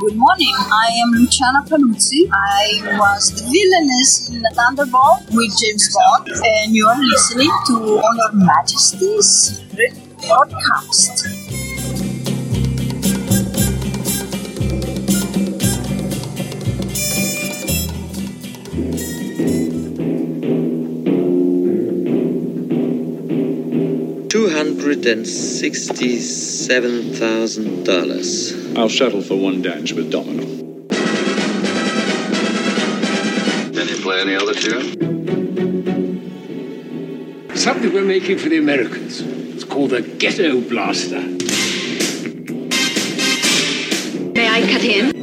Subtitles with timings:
[0.00, 0.54] Good morning.
[0.56, 2.20] I am Luciana Paluzzi.
[2.32, 8.16] I was the villainess in Thunderball with James Bond, and you are listening to On
[8.16, 9.60] Your Majesty's
[10.22, 11.39] podcast.
[24.80, 28.54] Two hundred and sixty-seven thousand dollars.
[28.74, 30.46] I'll settle for one dance with Domino.
[33.74, 34.96] Can you play any other tune?
[37.54, 39.20] Something we're making for the Americans.
[39.20, 41.20] It's called the Ghetto Blaster.
[44.32, 45.19] May I cut in?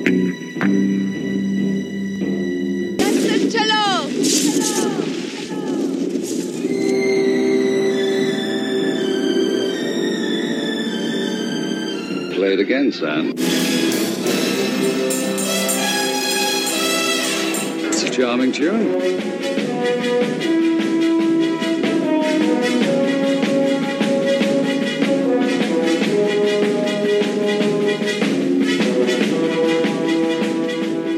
[12.47, 13.33] Play it again, son.
[17.87, 18.87] It's a charming tune.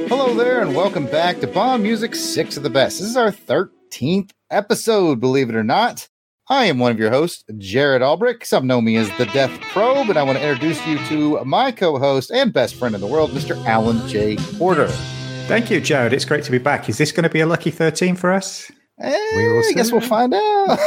[0.07, 2.97] Hello there, and welcome back to Bond Music 6 of the Best.
[2.97, 6.08] This is our 13th episode, believe it or not.
[6.51, 8.43] I am one of your hosts, Jared Albrick.
[8.43, 11.71] Some know me as the Death Probe, and I want to introduce you to my
[11.71, 13.63] co host and best friend in the world, Mr.
[13.65, 14.35] Alan J.
[14.57, 14.87] Porter.
[15.45, 16.11] Thank you, Jared.
[16.11, 16.89] It's great to be back.
[16.89, 18.71] Is this going to be a lucky 13 for us?
[18.99, 20.79] Eh, I guess we'll find out.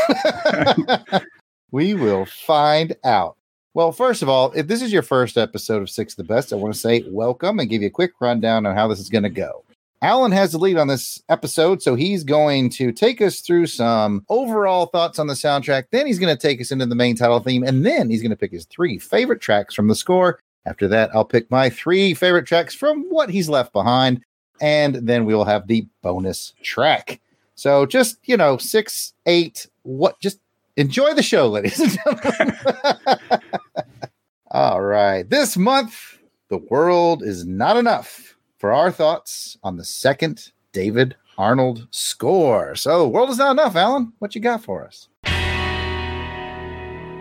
[1.70, 3.36] we will find out.
[3.72, 6.52] Well, first of all, if this is your first episode of Six of the Best,
[6.52, 9.08] I want to say welcome and give you a quick rundown on how this is
[9.08, 9.64] going to go.
[10.02, 14.24] Alan has the lead on this episode, so he's going to take us through some
[14.28, 15.84] overall thoughts on the soundtrack.
[15.92, 18.30] Then he's going to take us into the main title theme, and then he's going
[18.30, 20.40] to pick his three favorite tracks from the score.
[20.66, 24.24] After that, I'll pick my three favorite tracks from what he's left behind,
[24.60, 27.20] and then we will have the bonus track.
[27.54, 30.40] So just, you know, six, eight, what, just
[30.76, 32.58] enjoy the show, ladies and gentlemen.
[34.50, 35.30] All right.
[35.30, 41.88] This month, the world is not enough for our thoughts on the second David Arnold
[41.90, 42.76] score.
[42.76, 44.12] So, world is not enough, Alan.
[44.20, 45.08] What you got for us?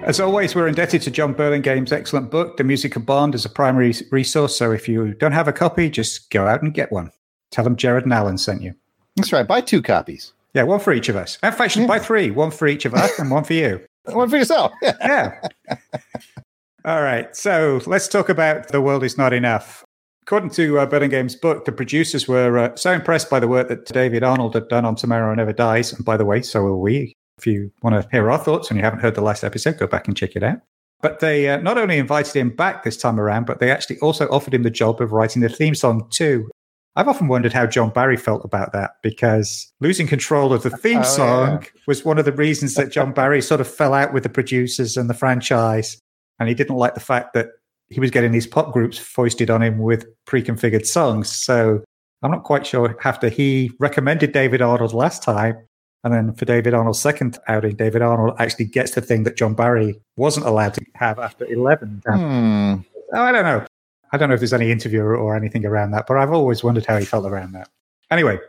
[0.06, 3.50] As always, we're indebted to John Burlingame's excellent book, The Music of Bond, as a
[3.50, 4.56] primary resource.
[4.56, 7.12] So if you don't have a copy, just go out and get one.
[7.50, 8.76] Tell them Jared and Alan sent you.
[9.16, 9.48] That's right.
[9.48, 10.34] Buy two copies.
[10.54, 11.40] Yeah, one for each of us.
[11.42, 11.88] In fact, yeah.
[11.88, 12.30] buy three.
[12.30, 13.84] One for each of us and one for you.
[14.04, 14.74] one for yourself.
[14.84, 14.94] Yeah.
[15.02, 15.76] yeah.
[16.86, 17.36] All right.
[17.36, 19.84] So let's talk about The World Is Not Enough.
[20.24, 23.86] According to uh, Burlingame's book, the producers were uh, so impressed by the work that
[23.86, 25.92] David Arnold had done on Tomorrow Never Dies.
[25.92, 27.14] And by the way, so are we.
[27.38, 29.88] If you want to hear our thoughts and you haven't heard the last episode, go
[29.88, 30.60] back and check it out.
[31.02, 34.28] But they uh, not only invited him back this time around, but they actually also
[34.28, 36.50] offered him the job of writing the theme song too.
[36.96, 41.00] I've often wondered how John Barry felt about that because losing control of the theme
[41.00, 41.82] oh, song yeah.
[41.88, 44.98] was one of the reasons that John Barry sort of fell out with the producers
[44.98, 45.98] and the franchise.
[46.38, 47.48] And he didn't like the fact that
[47.92, 51.30] he was getting these pop groups foisted on him with pre-configured songs.
[51.30, 51.84] So
[52.24, 55.58] I'm not quite sure after he recommended David Arnold last time,
[56.04, 59.54] and then for David Arnold's second outing, David Arnold actually gets the thing that John
[59.54, 62.02] Barry wasn't allowed to have after 11.
[62.08, 62.76] Hmm.
[63.14, 63.66] Oh, I don't know.
[64.14, 66.86] I don't know if there's any interview or anything around that, but I've always wondered
[66.86, 67.70] how he felt around that.
[68.10, 68.40] Anyway,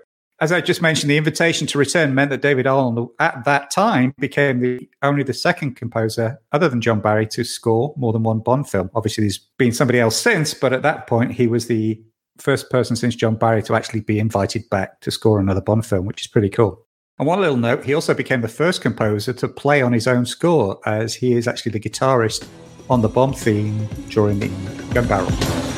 [0.43, 4.13] as I just mentioned, the invitation to return meant that David Arnold at that time
[4.19, 8.41] became the only the second composer other than John Barry to score more than one
[8.41, 8.91] Bond film.
[8.93, 12.03] Obviously, there's been somebody else since, but at that point, he was the
[12.39, 16.07] first person since John Barry to actually be invited back to score another Bond film,
[16.07, 16.85] which is pretty cool.
[17.21, 20.27] And one little note, he also became the first composer to play on his own
[20.27, 22.49] score, as he is actually the guitarist
[22.91, 24.49] on the Bond theme during the
[24.93, 25.72] Gun Barrel.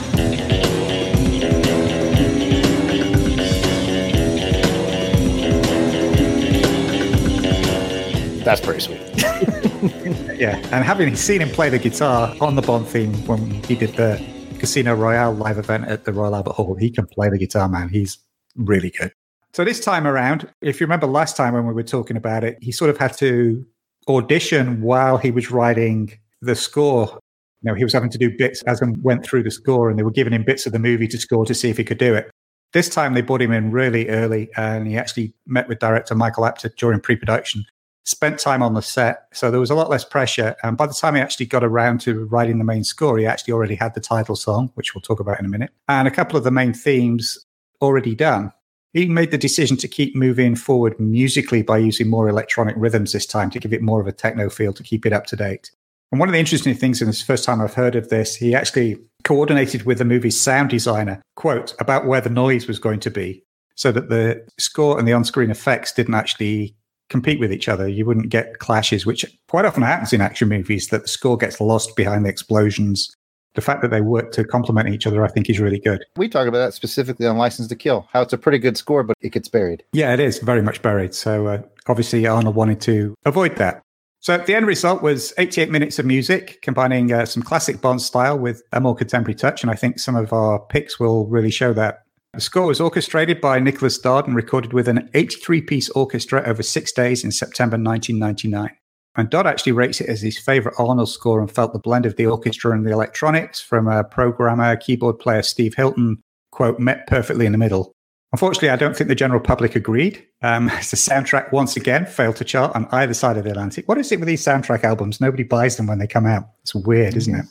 [8.44, 9.00] That's pretty sweet.
[10.38, 13.94] yeah, and having seen him play the guitar on the Bond theme when he did
[13.96, 14.22] the
[14.58, 17.88] Casino Royale live event at the Royal Albert Hall, he can play the guitar, man.
[17.88, 18.18] He's
[18.56, 19.12] really good.
[19.54, 22.58] So this time around, if you remember last time when we were talking about it,
[22.60, 23.64] he sort of had to
[24.08, 27.18] audition while he was writing the score.
[27.62, 29.98] You know, he was having to do bits as he went through the score, and
[29.98, 31.98] they were giving him bits of the movie to score to see if he could
[31.98, 32.30] do it.
[32.74, 36.44] This time they brought him in really early, and he actually met with director Michael
[36.44, 37.64] Apted during pre-production.
[38.06, 40.54] Spent time on the set, so there was a lot less pressure.
[40.62, 43.54] And by the time he actually got around to writing the main score, he actually
[43.54, 46.36] already had the title song, which we'll talk about in a minute, and a couple
[46.36, 47.38] of the main themes
[47.80, 48.52] already done.
[48.92, 53.26] He made the decision to keep moving forward musically by using more electronic rhythms this
[53.26, 55.70] time to give it more of a techno feel to keep it up to date.
[56.12, 58.54] And one of the interesting things, and the first time I've heard of this, he
[58.54, 63.10] actually coordinated with the movie's sound designer, quote, about where the noise was going to
[63.10, 63.42] be,
[63.74, 66.76] so that the score and the on screen effects didn't actually
[67.10, 67.88] compete with each other.
[67.88, 71.60] You wouldn't get clashes, which quite often happens in action movies, that the score gets
[71.60, 73.14] lost behind the explosions.
[73.54, 76.04] The fact that they work to complement each other, I think, is really good.
[76.16, 79.04] We talk about that specifically on License to Kill, how it's a pretty good score,
[79.04, 79.84] but it gets buried.
[79.92, 81.14] Yeah, it is very much buried.
[81.14, 83.82] So uh, obviously, Arnold wanted to avoid that.
[84.24, 88.38] So the end result was 88 minutes of music, combining uh, some classic Bond style
[88.38, 89.62] with a more contemporary touch.
[89.62, 92.03] And I think some of our picks will really show that.
[92.34, 96.64] The score was orchestrated by Nicholas Dodd and recorded with an 83 piece orchestra over
[96.64, 98.76] six days in September 1999.
[99.16, 102.16] And Dodd actually rates it as his favorite Arnold score and felt the blend of
[102.16, 107.46] the orchestra and the electronics from a programmer, keyboard player Steve Hilton, quote, met perfectly
[107.46, 107.92] in the middle.
[108.32, 110.26] Unfortunately, I don't think the general public agreed.
[110.42, 113.86] Um, the soundtrack once again failed to chart on either side of the Atlantic.
[113.86, 115.20] What is it with these soundtrack albums?
[115.20, 116.48] Nobody buys them when they come out.
[116.62, 117.44] It's weird, isn't it?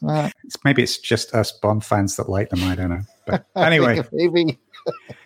[0.43, 2.65] It's, maybe it's just us Bond fans that like them.
[2.65, 3.01] I don't know.
[3.25, 4.59] But anyway, maybe.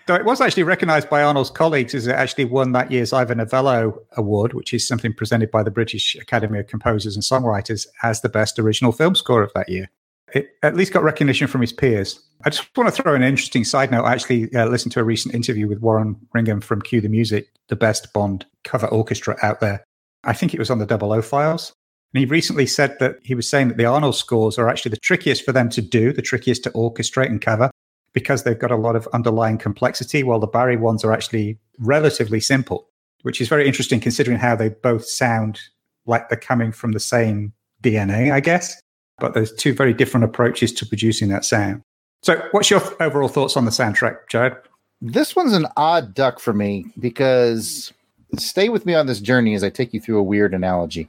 [0.07, 3.36] So it was actually recognized by Arnold's colleagues as it actually won that year's Ivor
[3.36, 8.21] Novello Award, which is something presented by the British Academy of Composers and Songwriters as
[8.21, 9.89] the best original film score of that year.
[10.33, 12.21] It at least got recognition from his peers.
[12.45, 14.04] I just want to throw an interesting side note.
[14.04, 17.50] I actually uh, listened to a recent interview with Warren Ringham from Cue the Music,
[17.69, 19.83] the best Bond cover orchestra out there.
[20.24, 21.74] I think it was on the Double O files.
[22.13, 24.98] And he recently said that he was saying that the Arnold scores are actually the
[24.98, 27.69] trickiest for them to do, the trickiest to orchestrate and cover,
[28.17, 32.39] because they've got a lot of underlying complexity, while the Barry ones are actually relatively
[32.39, 32.89] simple,
[33.21, 35.59] which is very interesting considering how they both sound
[36.07, 37.53] like they're coming from the same
[37.83, 38.81] DNA, I guess.
[39.19, 41.83] But there's two very different approaches to producing that sound.
[42.23, 44.55] So, what's your overall thoughts on the soundtrack, Jared?
[44.99, 47.93] This one's an odd duck for me because
[48.35, 51.07] stay with me on this journey as I take you through a weird analogy.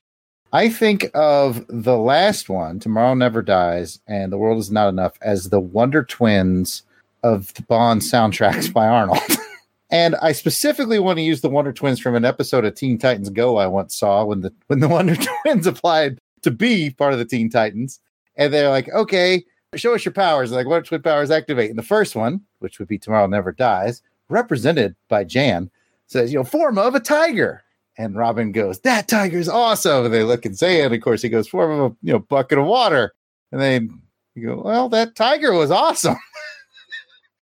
[0.52, 5.16] I think of the last one, Tomorrow Never Dies, and The World Is Not Enough,
[5.22, 6.82] as the Wonder Twins
[7.22, 9.18] of the Bond soundtracks by Arnold.
[9.90, 13.30] and I specifically want to use the Wonder Twins from an episode of Teen Titans
[13.30, 17.18] Go I once saw when the when the Wonder Twins applied to be part of
[17.18, 18.00] the Teen Titans.
[18.36, 19.44] And they're like, okay,
[19.74, 20.52] show us your powers.
[20.52, 21.70] Like, what twin powers activate?
[21.70, 25.70] And the first one, which would be Tomorrow Never Dies, represented by Jan,
[26.06, 27.64] says, you know, form of a tiger.
[27.98, 30.04] And Robin goes, that tiger's awesome.
[30.04, 32.20] And they look and say, and of course, he goes, form of a you know
[32.20, 33.12] bucket of water.
[33.50, 34.00] And then
[34.34, 36.16] you go, well, that tiger was awesome.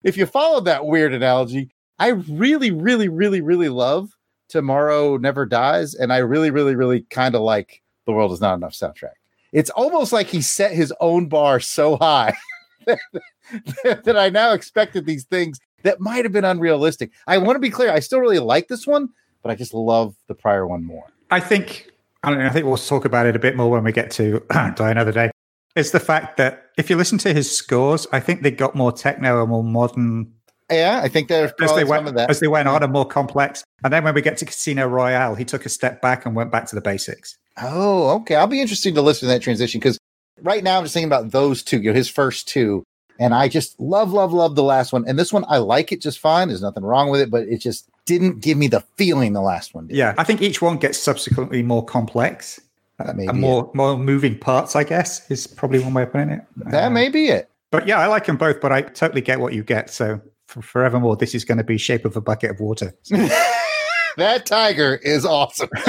[0.04, 4.10] If you followed that weird analogy, I really, really, really, really love
[4.48, 5.94] Tomorrow Never Dies.
[5.96, 9.14] And I really, really, really kind of like The World Is Not Enough soundtrack
[9.52, 12.36] it's almost like he set his own bar so high
[12.86, 17.12] that, that I now expected these things that might have been unrealistic.
[17.28, 19.10] I want to be clear, I still really like this one,
[19.42, 21.06] but I just love the prior one more.
[21.32, 21.90] I think
[22.24, 24.92] I, I think we'll talk about it a bit more when we get to Die
[24.92, 25.32] Another Day.
[25.76, 28.92] It's the fact that if you listen to his scores, I think they got more
[28.92, 30.34] techno and more modern.
[30.70, 33.64] Yeah, I think there's as they went, as they went on and more complex.
[33.84, 36.52] And then when we get to Casino Royale, he took a step back and went
[36.52, 37.38] back to the basics.
[37.62, 38.36] Oh, okay.
[38.36, 40.00] I'll be interested to listen to that transition because
[40.42, 42.84] right now I'm just thinking about those two, you know, his first two.
[43.20, 45.04] And I just love, love, love the last one.
[45.06, 46.48] And this one, I like it just fine.
[46.48, 49.74] There's nothing wrong with it, but it just didn't give me the feeling the last
[49.76, 49.98] one did.
[49.98, 50.14] Yeah.
[50.18, 52.62] I think each one gets subsequently more complex.
[53.00, 53.76] Uh, and more it.
[53.76, 56.42] more moving parts, I guess, is probably one way of putting it.
[56.58, 57.50] That uh, may be it.
[57.72, 59.90] But yeah, I like them both, but I totally get what you get.
[59.90, 62.94] So for forevermore, this is going to be shape of a bucket of water.
[63.04, 63.16] So.
[64.18, 65.70] that tiger is awesome.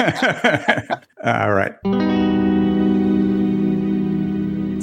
[1.23, 1.73] All right.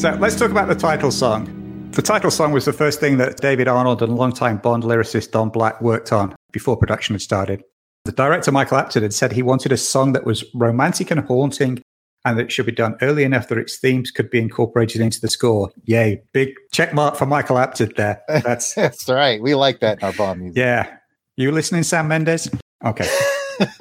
[0.00, 1.54] So let's talk about the title song.
[1.92, 5.49] The title song was the first thing that David Arnold and longtime Bond lyricist Don
[5.49, 7.64] Black worked on before production had started.
[8.04, 11.82] The director Michael Apted had said he wanted a song that was romantic and haunting
[12.28, 15.20] and that it should be done early enough that its themes could be incorporated into
[15.20, 15.70] the score.
[15.85, 16.23] Yay.
[16.32, 18.23] Big check mark for Michael Apted there.
[18.28, 19.40] That's, That's right.
[19.40, 20.58] We like that in our Bond music.
[20.58, 20.97] Yeah.
[21.37, 22.50] You listening, Sam Mendes?
[22.85, 23.08] Okay.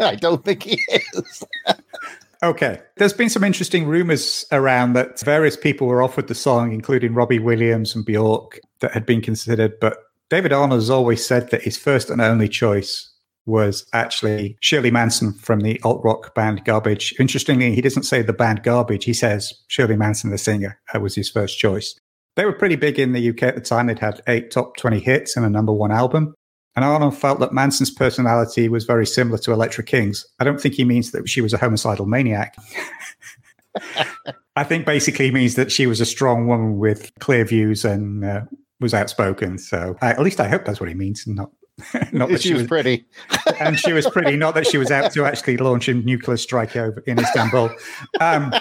[0.00, 1.44] I don't think he is.
[2.42, 2.80] okay.
[2.96, 7.38] There's been some interesting rumors around that various people were offered the song, including Robbie
[7.38, 9.78] Williams and Bjork, that had been considered.
[9.80, 9.98] But
[10.28, 13.10] David Arnold has always said that his first and only choice
[13.46, 17.14] was actually Shirley Manson from the alt rock band Garbage.
[17.18, 21.30] Interestingly, he doesn't say the band Garbage, he says Shirley Manson, the singer, was his
[21.30, 21.98] first choice.
[22.34, 23.86] They were pretty big in the UK at the time.
[23.86, 26.34] They'd had eight top 20 hits and a number one album.
[26.74, 30.26] And Arnold felt that Manson's personality was very similar to Elektra King's.
[30.38, 32.54] I don't think he means that she was a homicidal maniac.
[34.56, 38.42] I think basically means that she was a strong woman with clear views and uh,
[38.80, 39.58] was outspoken.
[39.58, 41.26] So at least I hope that's what he means.
[41.26, 41.50] Not,
[42.12, 43.04] not that she, she was, pretty,
[43.60, 44.36] and she was pretty.
[44.36, 47.70] Not that she was out to actually launch a nuclear strike over in Istanbul.
[48.20, 48.52] Um,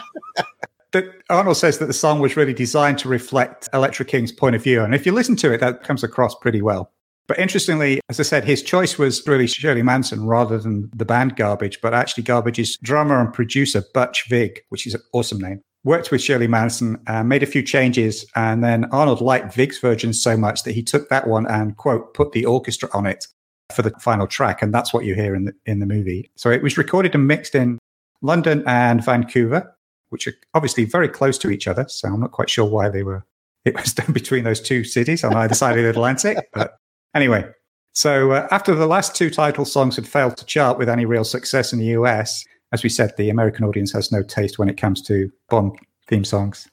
[0.92, 4.64] that Arnold says that the song was really designed to reflect Elektra King's point of
[4.64, 4.84] view.
[4.84, 6.92] And if you listen to it, that comes across pretty well.
[7.28, 11.36] But interestingly, as I said, his choice was really Shirley Manson rather than the band
[11.36, 16.12] Garbage, but actually Garbage's drummer and producer, Butch Vig, which is an awesome name, worked
[16.12, 20.36] with Shirley Manson, uh, made a few changes, and then Arnold liked Vig's version so
[20.36, 23.26] much that he took that one and, quote, put the orchestra on it
[23.74, 24.62] for the final track.
[24.62, 26.30] And that's what you hear in the, in the movie.
[26.36, 27.80] So it was recorded and mixed in
[28.22, 29.74] London and Vancouver,
[30.10, 31.86] which are obviously very close to each other.
[31.88, 33.26] So I'm not quite sure why they were,
[33.64, 36.38] it was done between those two cities on either side of the Atlantic.
[36.54, 36.78] But
[37.16, 37.46] Anyway,
[37.94, 41.24] so uh, after the last two title songs had failed to chart with any real
[41.24, 42.44] success in the US,
[42.76, 45.80] as we said, the American audience has no taste when it comes to Bond
[46.10, 46.68] theme songs.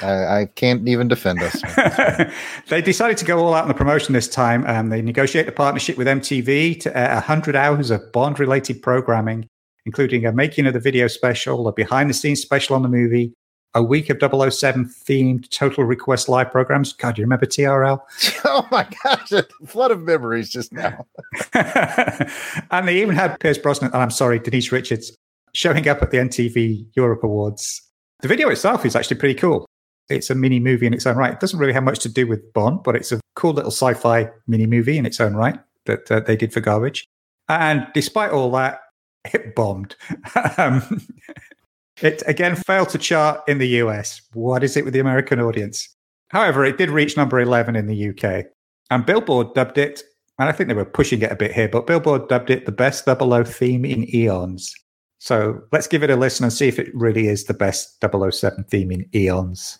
[0.00, 1.60] I, I can't even defend us.
[2.68, 4.64] they decided to go all out on the promotion this time.
[4.66, 9.46] Um, they negotiated a partnership with MTV to air 100 hours of Bond related programming,
[9.84, 13.34] including a making of the video special, a behind the scenes special on the movie,
[13.74, 16.94] a week of 007 themed Total Request live programs.
[16.94, 18.00] God, you remember TRL?
[18.46, 21.06] oh my gosh, a flood of memories just now.
[22.70, 25.14] and they even had Pierce Brosnan, and I'm sorry, Denise Richards,
[25.54, 27.82] showing up at the MTV Europe Awards.
[28.20, 29.66] The video itself is actually pretty cool.
[30.08, 31.32] It's a mini movie in its own right.
[31.32, 33.94] It doesn't really have much to do with Bond, but it's a cool little sci
[33.94, 37.06] fi mini movie in its own right that uh, they did for Garbage.
[37.48, 38.80] And despite all that,
[39.32, 39.96] it bombed.
[40.58, 41.00] um,
[42.00, 44.22] it again failed to chart in the US.
[44.32, 45.88] What is it with the American audience?
[46.28, 48.46] However, it did reach number 11 in the UK.
[48.90, 50.02] And Billboard dubbed it,
[50.38, 52.72] and I think they were pushing it a bit here, but Billboard dubbed it the
[52.72, 54.74] best 00 theme in eons.
[55.22, 58.64] So let's give it a listen and see if it really is the best 007
[58.64, 59.78] theme in eons.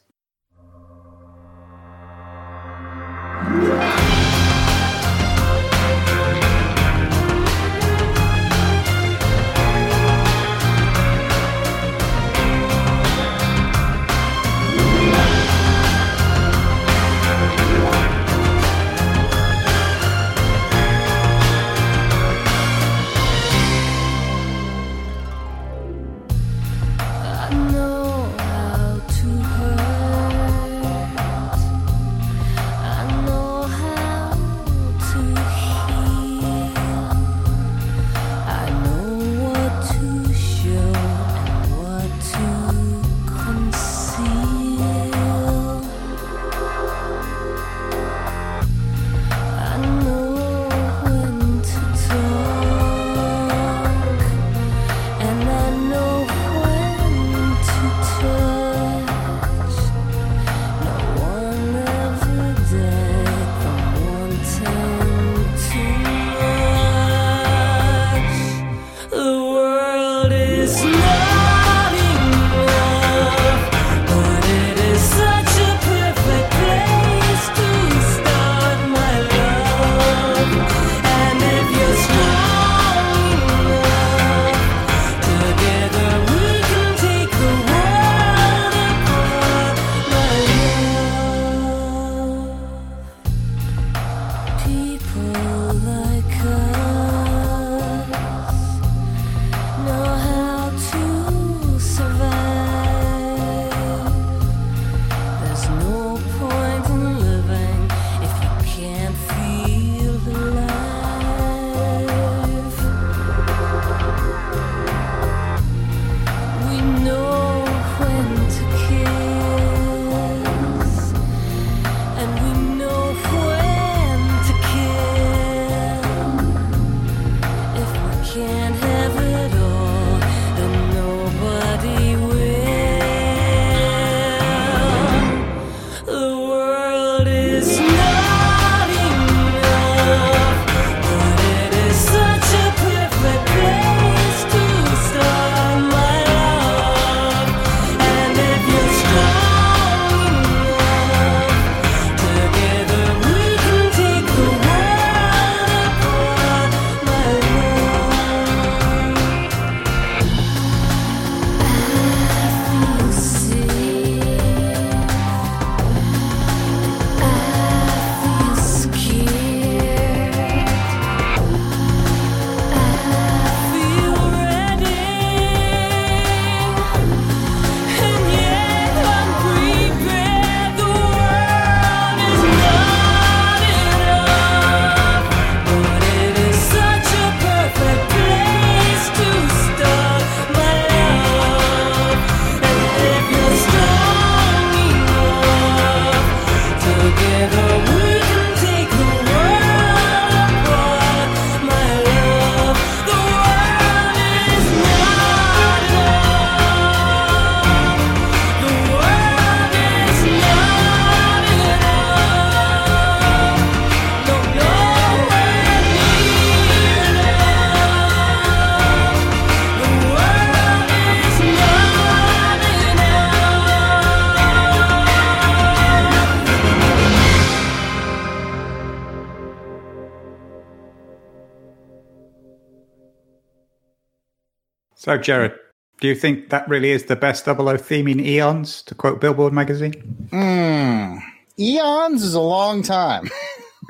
[235.02, 235.58] So, Jared,
[236.00, 239.52] do you think that really is the best 00 theme in eons, to quote Billboard
[239.52, 239.94] magazine?
[240.30, 241.20] Mm,
[241.58, 243.28] eons is a long time.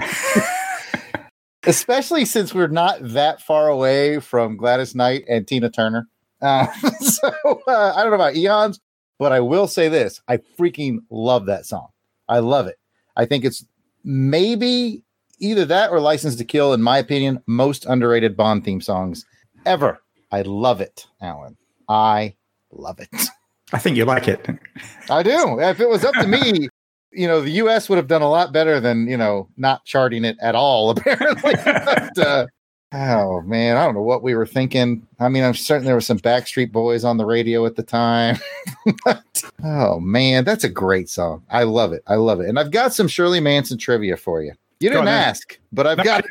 [1.66, 6.08] Especially since we're not that far away from Gladys Knight and Tina Turner.
[6.40, 6.66] Uh,
[7.00, 7.28] so
[7.68, 8.80] uh, I don't know about eons,
[9.18, 11.88] but I will say this I freaking love that song.
[12.26, 12.78] I love it.
[13.18, 13.66] I think it's
[14.02, 15.02] maybe
[15.40, 19.26] either that or License to Kill, in my opinion, most underrated Bond theme songs
[19.66, 20.01] ever.
[20.32, 21.56] I love it, Alan.
[21.88, 22.34] I
[22.72, 23.10] love it.
[23.72, 24.48] I think you like it.
[25.10, 25.60] I do.
[25.60, 26.68] If it was up to me,
[27.12, 27.88] you know, the U.S.
[27.88, 30.90] would have done a lot better than you know not charting it at all.
[30.96, 32.46] Apparently, but, uh,
[32.92, 35.06] oh man, I don't know what we were thinking.
[35.20, 38.38] I mean, I'm certain there were some Backstreet Boys on the radio at the time.
[39.04, 41.44] but, oh man, that's a great song.
[41.50, 42.02] I love it.
[42.06, 42.48] I love it.
[42.48, 44.52] And I've got some Shirley Manson trivia for you.
[44.80, 46.24] You didn't ask, but I've got.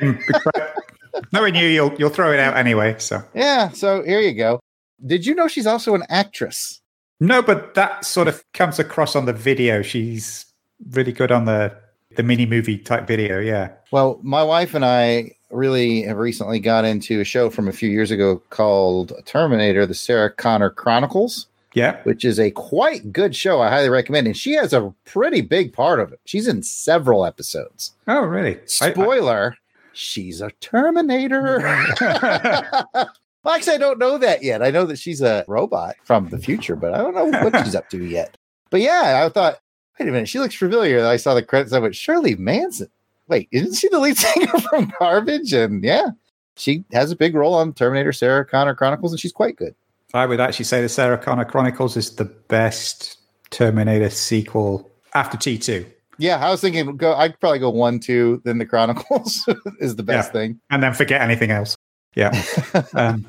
[1.32, 2.96] Knowing you, you'll you'll throw it out anyway.
[3.00, 3.70] So yeah.
[3.70, 4.60] So here you go.
[5.06, 6.82] Did you know she's also an actress?
[7.20, 9.82] No, but that sort of comes across on the video.
[9.82, 10.46] She's
[10.92, 11.76] really good on the
[12.16, 13.40] the mini movie type video.
[13.40, 13.72] Yeah.
[13.92, 17.90] Well, my wife and I really have recently got into a show from a few
[17.90, 21.48] years ago called Terminator: The Sarah Connor Chronicles.
[21.74, 22.02] Yeah.
[22.04, 23.62] Which is a quite good show.
[23.62, 24.28] I highly recommend.
[24.28, 26.20] And she has a pretty big part of it.
[26.26, 27.94] She's in several episodes.
[28.10, 28.60] Oh, really?
[28.66, 29.56] Spoiler.
[29.94, 31.60] She's a Terminator.
[32.02, 34.62] well, actually, I don't know that yet.
[34.62, 37.76] I know that she's a robot from the future, but I don't know what she's
[37.76, 38.38] up to yet.
[38.70, 39.60] But yeah, I thought,
[40.00, 41.06] wait a minute, she looks familiar.
[41.06, 41.74] I saw the credits.
[41.74, 42.90] I went, Shirley Manson.
[43.28, 45.54] Wait, isn't she the lead singer from Garbage?
[45.54, 46.08] And yeah,
[46.56, 49.76] she has a big role on Terminator Sarah Connor Chronicles, and she's quite good.
[50.14, 53.18] I would actually say the Sarah Connor Chronicles is the best
[53.50, 55.86] Terminator sequel after T2.
[56.18, 59.48] Yeah, I was thinking go I'd probably go one, two, then the Chronicles
[59.80, 60.34] is the best yeah.
[60.34, 60.60] thing.
[60.70, 61.76] And then forget anything else.
[62.16, 62.30] Yeah.
[62.94, 63.26] um,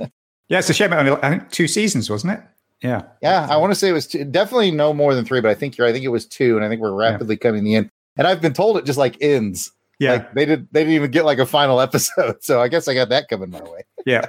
[0.48, 0.92] yeah, it's a shame.
[0.92, 2.40] Only, I think two seasons, wasn't it?
[2.82, 3.02] Yeah.
[3.22, 5.54] Yeah, I want to say it was two, definitely no more than three, but I
[5.54, 7.48] think you're I think it was two, and I think we're rapidly yeah.
[7.48, 7.90] coming the end.
[8.16, 9.72] And I've been told it just like ends.
[9.98, 10.12] Yeah.
[10.14, 12.42] Like they did they didn't even get like a final episode.
[12.42, 13.84] So I guess I got that coming my way.
[14.04, 14.26] Yeah.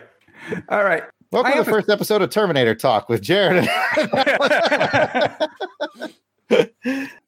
[0.69, 1.03] All right.
[1.31, 3.67] Welcome to the first a- episode of Terminator Talk with Jared.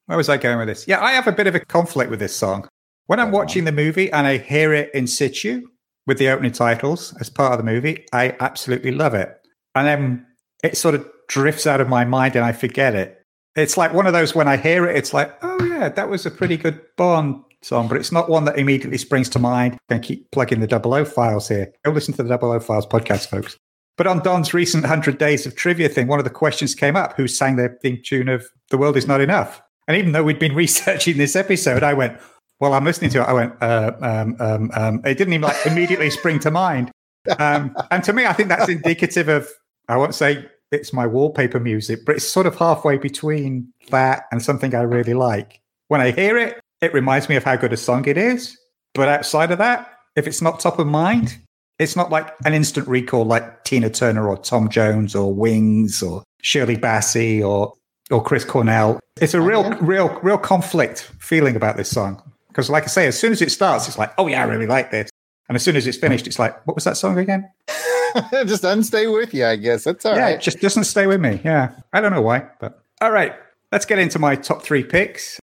[0.05, 0.87] Where was I going with this?
[0.87, 2.67] Yeah, I have a bit of a conflict with this song.
[3.07, 5.67] When I'm watching the movie and I hear it in situ
[6.05, 9.35] with the opening titles as part of the movie, I absolutely love it.
[9.73, 10.25] And then
[10.63, 13.21] it sort of drifts out of my mind and I forget it.
[13.55, 16.25] It's like one of those when I hear it, it's like, oh yeah, that was
[16.25, 19.77] a pretty good Bond song, but it's not one that immediately springs to mind.
[19.89, 21.71] Can keep plugging the double O files here.
[21.83, 23.57] Go listen to the double O files podcast, folks.
[23.97, 27.13] But on Don's recent 100 Days of Trivia thing, one of the questions came up
[27.15, 29.61] who sang the theme tune of The World Is Not Enough?
[29.87, 32.19] And even though we'd been researching this episode, I went,
[32.59, 33.23] well, I'm listening to it.
[33.23, 35.01] I went, uh, um, um, um.
[35.05, 36.91] it didn't even like immediately spring to mind.
[37.39, 39.49] Um, and to me, I think that's indicative of,
[39.87, 44.41] I won't say it's my wallpaper music, but it's sort of halfway between that and
[44.41, 45.61] something I really like.
[45.87, 48.57] When I hear it, it reminds me of how good a song it is.
[48.93, 51.37] But outside of that, if it's not top of mind,
[51.79, 56.23] it's not like an instant recall like Tina Turner or Tom Jones or Wings or
[56.41, 57.73] Shirley Bassey or
[58.11, 58.99] or Chris Cornell.
[59.21, 62.21] It's a real, real, real conflict feeling about this song.
[62.49, 64.67] Because, like I say, as soon as it starts, it's like, oh yeah, I really
[64.67, 65.09] like this.
[65.47, 67.49] And as soon as it's finished, it's like, what was that song again?
[68.45, 69.85] just doesn't stay with you, I guess.
[69.85, 70.35] That's all yeah, right.
[70.35, 71.39] It just doesn't stay with me.
[71.45, 71.71] Yeah.
[71.93, 73.33] I don't know why, but all right.
[73.71, 75.39] Let's get into my top three picks.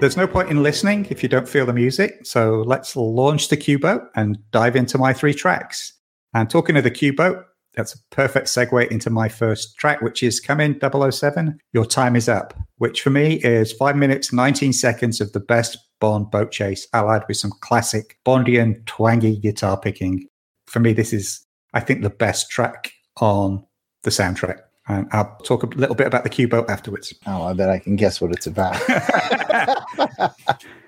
[0.00, 2.26] There's no point in listening if you don't feel the music.
[2.26, 5.92] So let's launch the Q boat and dive into my three tracks.
[6.34, 7.44] And talking of the Q boat,
[7.76, 12.16] that's a perfect segue into my first track, which is Come In 007, Your Time
[12.16, 16.50] Is Up, which for me is five minutes, 19 seconds of the best Bond boat
[16.50, 20.26] chase, allied with some classic Bondian twangy guitar picking.
[20.66, 23.64] For me, this is, I think, the best track on
[24.02, 24.60] the soundtrack.
[24.88, 27.14] And I'll talk a little bit about the Q boat afterwards.
[27.26, 28.76] Oh, I bet I can guess what it's about.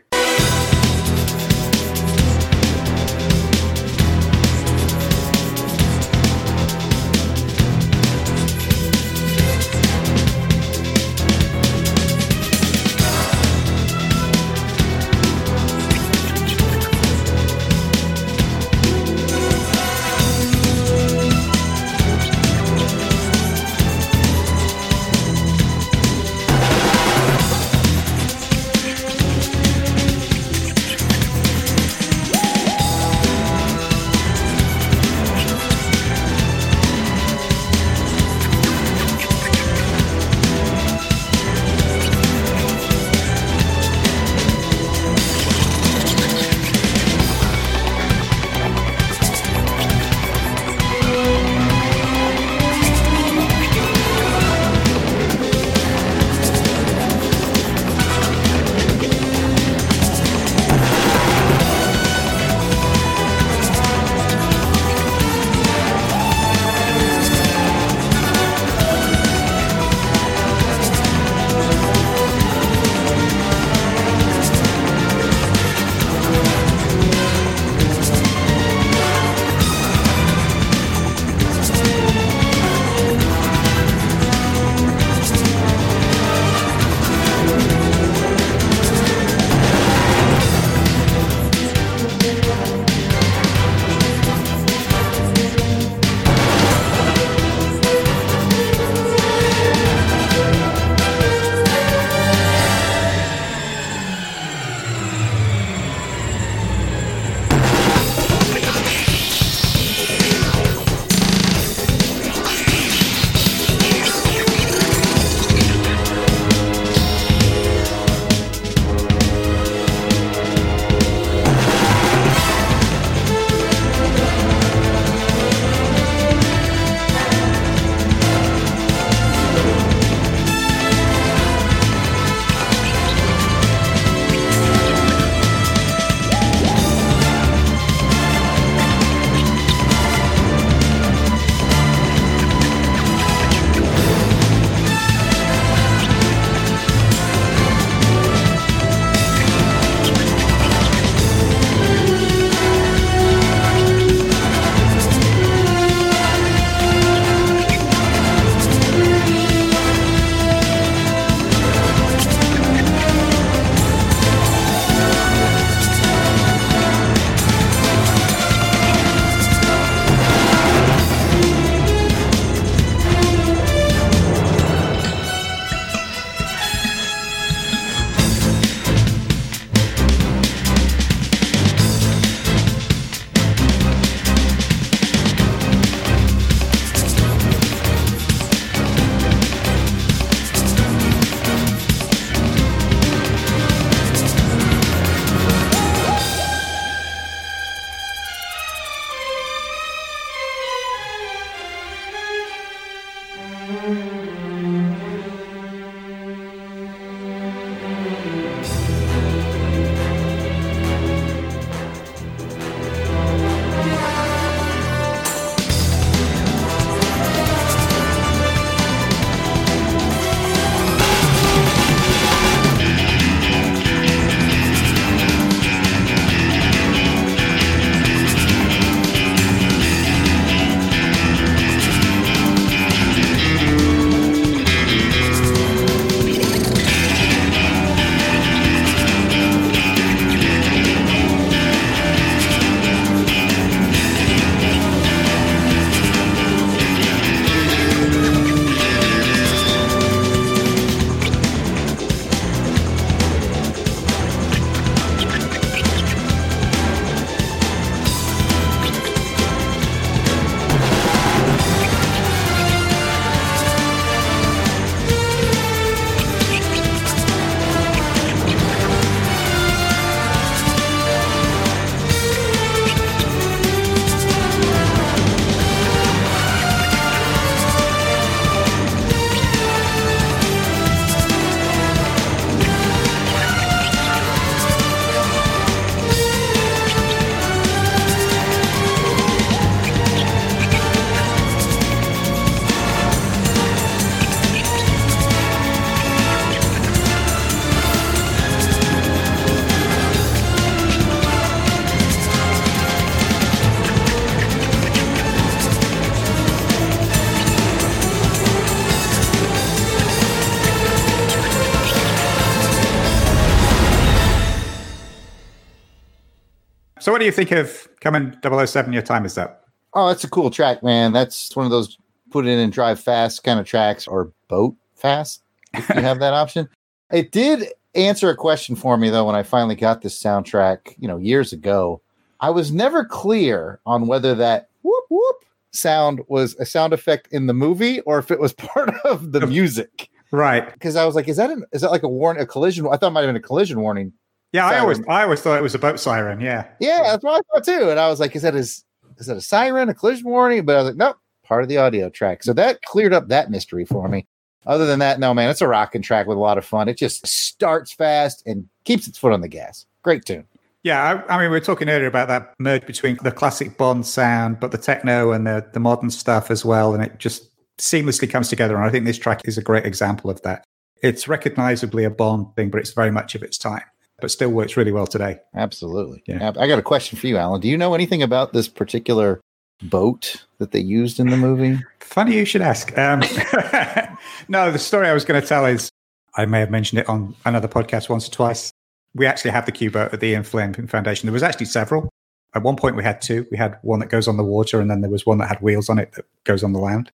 [317.19, 318.93] what do you think of Come In 007?
[318.93, 319.65] Your time is up.
[319.93, 321.13] Oh, that's a cool track, man.
[321.13, 321.99] That's one of those
[322.31, 325.43] put in and drive fast kind of tracks or boat fast
[325.75, 326.69] if you have that option.
[327.11, 331.09] It did answer a question for me though when I finally got this soundtrack, you
[331.09, 332.01] know, years ago.
[332.39, 335.37] I was never clear on whether that whoop whoop
[335.73, 339.45] sound was a sound effect in the movie or if it was part of the
[339.45, 340.09] music.
[340.31, 340.73] Right.
[340.73, 342.87] Because I was like, is that an, is that like a warning, a collision?
[342.87, 344.13] I thought it might have been a collision warning.
[344.53, 346.41] Yeah, I always I always thought it was a boat siren.
[346.41, 346.67] Yeah.
[346.81, 347.91] Yeah, that's what I thought too.
[347.91, 348.85] And I was like, is that his
[349.19, 350.65] is that a siren, a collision warning?
[350.65, 352.43] But I was like, nope, part of the audio track.
[352.43, 354.27] So that cleared up that mystery for me.
[354.67, 356.89] Other than that, no, man, it's a rocking track with a lot of fun.
[356.89, 359.87] It just starts fast and keeps its foot on the gas.
[360.03, 360.45] Great tune.
[360.83, 364.07] Yeah, I, I mean, we were talking earlier about that merge between the classic Bond
[364.07, 366.95] sound, but the techno and the, the modern stuff as well.
[366.95, 368.77] And it just seamlessly comes together.
[368.77, 370.65] And I think this track is a great example of that.
[371.03, 373.83] It's recognizably a Bond thing, but it's very much of its time,
[374.21, 375.39] but still works really well today.
[375.55, 376.23] Absolutely.
[376.27, 376.53] Yeah.
[376.59, 377.61] I got a question for you, Alan.
[377.61, 379.41] Do you know anything about this particular
[379.83, 381.79] boat that they used in the movie?
[382.01, 382.97] Funny you should ask.
[382.99, 383.21] Um,
[384.49, 385.91] no, the story I was going to tell is
[386.35, 388.73] I may have mentioned it on another podcast once or twice.
[389.15, 391.27] We actually have the Q boat at the Ian Fleming Foundation.
[391.27, 392.09] There was actually several.
[392.55, 393.47] At one point, we had two.
[393.51, 395.61] We had one that goes on the water, and then there was one that had
[395.61, 397.11] wheels on it that goes on the land.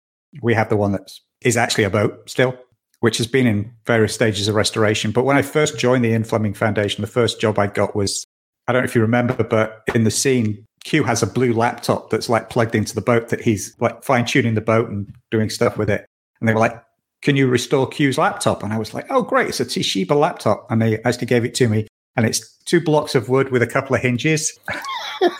[0.42, 2.56] We have the one that is actually a boat still,
[3.00, 5.10] which has been in various stages of restoration.
[5.10, 8.24] But when I first joined the Ian Fleming Foundation, the first job I got was
[8.68, 12.10] I don't know if you remember, but in the scene, Q has a blue laptop
[12.10, 15.50] that's like plugged into the boat that he's like fine tuning the boat and doing
[15.50, 16.06] stuff with it.
[16.40, 16.82] And they were like,
[17.22, 18.62] Can you restore Q's laptop?
[18.62, 19.48] And I was like, Oh, great.
[19.48, 20.70] It's a Toshiba laptop.
[20.70, 21.86] And they actually gave it to me.
[22.16, 24.58] And it's two blocks of wood with a couple of hinges
[25.20, 25.32] with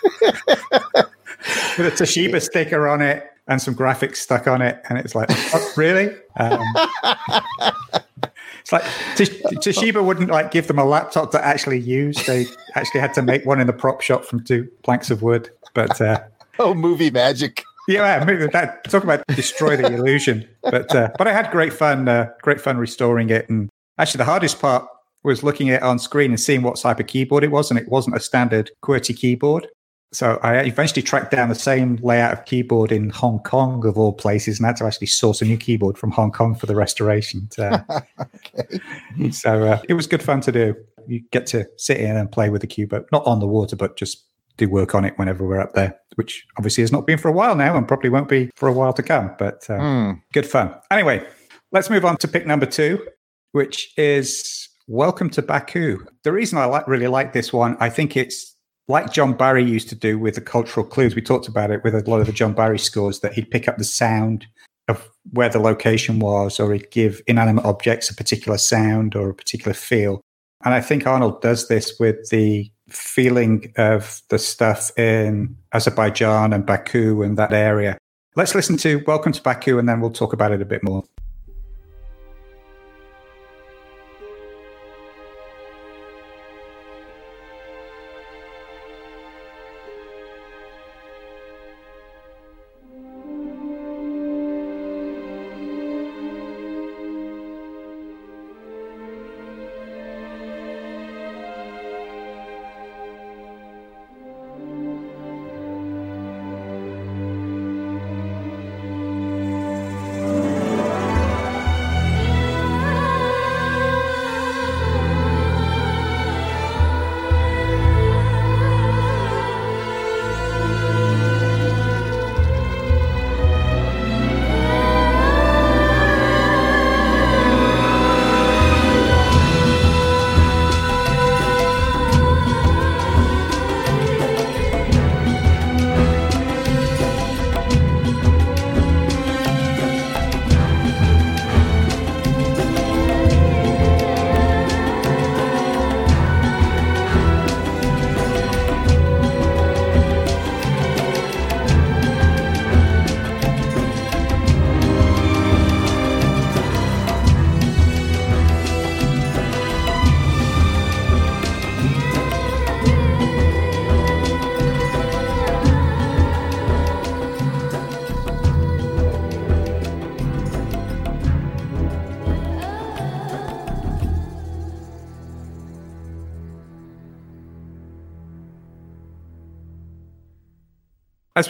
[1.87, 4.81] a Toshiba sticker on it and some graphics stuck on it.
[4.89, 6.17] And it's like, oh, Really?
[6.39, 6.63] Um,
[8.61, 8.83] it's like
[9.17, 12.25] Toshiba wouldn't like give them a laptop to actually use.
[12.27, 15.51] They actually had to make one in the prop shop from two planks of wood.
[15.75, 16.21] But uh,
[16.59, 17.65] Oh, movie magic.
[17.89, 20.49] yeah, that talk about destroy the illusion.
[20.63, 23.49] But uh, but I had great fun, uh, great fun restoring it.
[23.49, 24.87] And actually, the hardest part
[25.25, 27.79] was looking at it on screen and seeing what type of keyboard it was, and
[27.81, 29.67] it wasn't a standard QWERTY keyboard.
[30.13, 34.13] So I eventually tracked down the same layout of keyboard in Hong Kong, of all
[34.13, 37.49] places, and had to actually source a new keyboard from Hong Kong for the restoration.
[37.53, 37.71] So,
[39.31, 40.75] so uh, it was good fun to do.
[41.07, 43.97] You get to sit in and play with the keyboard, not on the water, but
[43.97, 44.25] just
[44.57, 47.33] do work on it whenever we're up there, which obviously has not been for a
[47.33, 49.35] while now and probably won't be for a while to come.
[49.39, 50.13] But uh, Hmm.
[50.33, 50.75] good fun.
[50.91, 51.25] Anyway,
[51.73, 53.07] let's move on to pick number two,
[53.53, 56.05] which is Welcome to Baku.
[56.25, 58.50] The reason I like, really like this one, I think it's
[58.91, 61.15] like John Barry used to do with the cultural clues.
[61.15, 63.69] We talked about it with a lot of the John Barry scores that he'd pick
[63.69, 64.47] up the sound
[64.89, 69.35] of where the location was, or he'd give inanimate objects a particular sound or a
[69.35, 70.21] particular feel.
[70.65, 76.67] And I think Arnold does this with the feeling of the stuff in Azerbaijan and
[76.67, 77.97] Baku and that area.
[78.35, 81.05] let's listen to Welcome to Baku and then we'll talk about it a bit more.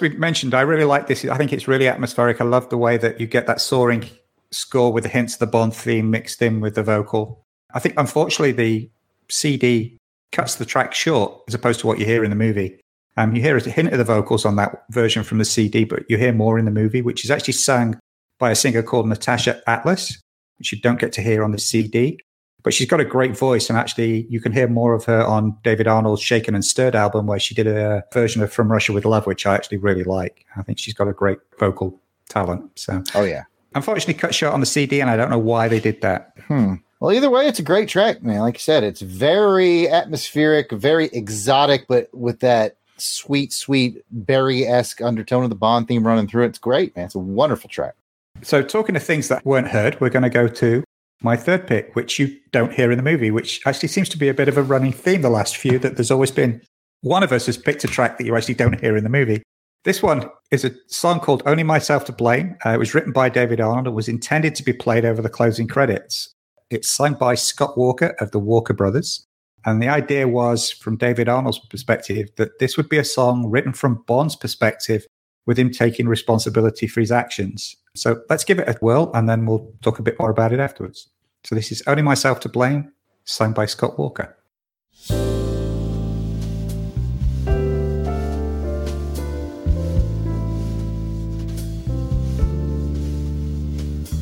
[0.01, 1.25] We mentioned, I really like this.
[1.25, 2.41] I think it's really atmospheric.
[2.41, 4.05] I love the way that you get that soaring
[4.51, 7.43] score with the hints of the Bond theme mixed in with the vocal.
[7.75, 8.91] I think, unfortunately, the
[9.29, 9.97] CD
[10.33, 12.81] cuts the track short as opposed to what you hear in the movie.
[13.17, 16.05] Um, you hear a hint of the vocals on that version from the CD, but
[16.09, 17.99] you hear more in the movie, which is actually sung
[18.39, 20.21] by a singer called Natacha Atlas,
[20.59, 22.19] which you don't get to hear on the CD
[22.63, 25.57] but she's got a great voice and actually you can hear more of her on
[25.63, 29.05] david arnold's shaken and stirred album where she did a version of from russia with
[29.05, 30.45] love which i actually really like.
[30.57, 33.03] I think she's got a great vocal talent so.
[33.15, 33.45] Oh yeah.
[33.75, 36.33] Unfortunately cut short on the cd and i don't know why they did that.
[36.47, 36.75] Hmm.
[37.01, 38.41] well either way it's a great track man.
[38.41, 45.45] Like you said it's very atmospheric very exotic but with that sweet sweet Barry-esque undertone
[45.45, 46.49] of the bond theme running through it.
[46.49, 47.07] it's great man.
[47.07, 47.95] It's a wonderful track.
[48.43, 50.85] So talking of things that weren't heard we're going to go to
[51.23, 54.29] my third pick, which you don't hear in the movie, which actually seems to be
[54.29, 56.63] a bit of a running theme the last few, that there's always been
[57.03, 59.43] one of us has picked a track that you actually don't hear in the movie.
[59.85, 62.57] This one is a song called Only Myself to Blame.
[62.65, 65.31] Uh, it was written by David Arnold and was intended to be played over the
[65.31, 66.35] closing credits.
[66.69, 69.27] It's sung by Scott Walker of the Walker Brothers.
[69.65, 73.73] And the idea was, from David Arnold's perspective, that this would be a song written
[73.73, 75.07] from Bond's perspective
[75.47, 77.77] with him taking responsibility for his actions.
[77.95, 80.61] So let's give it a whirl and then we'll talk a bit more about it
[80.61, 81.09] afterwards.
[81.45, 82.93] So this is Only Myself to Blame,
[83.25, 84.37] sung by Scott Walker.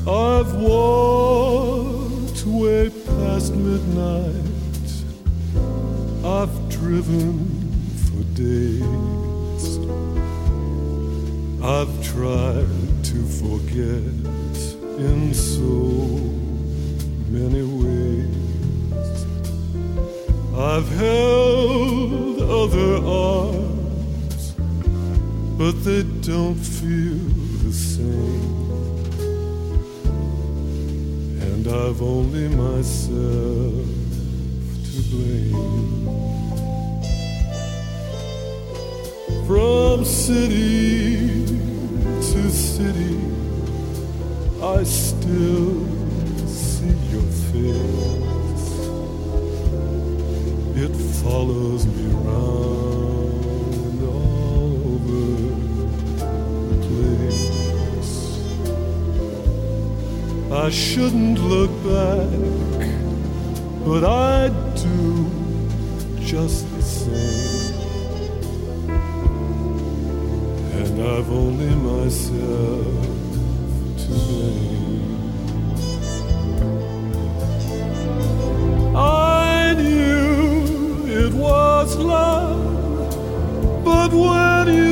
[0.06, 4.34] I've walked way past midnight.
[6.24, 7.46] I've driven
[8.06, 9.78] for days.
[11.62, 12.87] I've tried
[13.18, 14.04] to forget
[14.98, 15.72] in so
[17.28, 18.36] many ways.
[20.56, 24.54] I've held other arms,
[25.58, 27.18] but they don't feel
[27.64, 28.54] the same.
[31.48, 33.86] And I've only myself
[34.90, 35.78] to blame.
[39.46, 41.08] From city
[42.42, 43.18] to city,
[44.62, 45.86] I still
[46.46, 48.68] see your face.
[50.84, 55.22] It follows me round all over
[56.70, 57.44] the place.
[60.52, 62.38] I shouldn't look back,
[63.84, 64.48] but I
[64.84, 65.30] do
[66.20, 67.57] just the same.
[71.00, 73.04] I've only myself
[74.02, 75.36] to blame.
[78.96, 83.14] I knew it was love,
[83.84, 84.87] but when you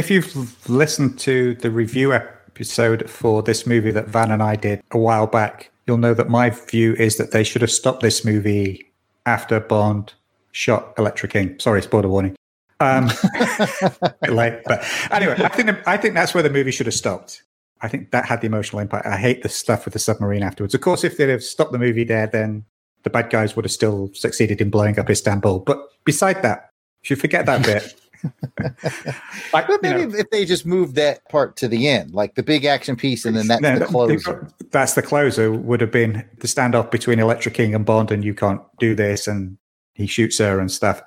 [0.00, 4.80] If you've listened to the review episode for this movie that Van and I did
[4.92, 8.24] a while back, you'll know that my view is that they should have stopped this
[8.24, 8.90] movie
[9.26, 10.14] after Bond
[10.52, 11.58] shot Elektra King.
[11.58, 12.34] Sorry, spoiler warning.
[12.80, 13.10] Um,
[14.30, 17.42] late, but anyway, I think I think that's where the movie should have stopped.
[17.82, 19.04] I think that had the emotional impact.
[19.04, 20.74] I hate the stuff with the submarine afterwards.
[20.74, 22.64] Of course, if they'd have stopped the movie there, then
[23.02, 25.58] the bad guys would have still succeeded in blowing up Istanbul.
[25.58, 26.70] But beside that,
[27.04, 27.99] if you forget that bit,
[29.52, 32.34] like, But you know, maybe if they just moved that part to the end, like
[32.34, 34.48] the big action piece, and then that's No, the closer.
[34.70, 35.52] That's the closer.
[35.52, 39.26] Would have been the standoff between Elektra King and Bond, and you can't do this,
[39.26, 39.56] and
[39.94, 41.02] he shoots her and stuff.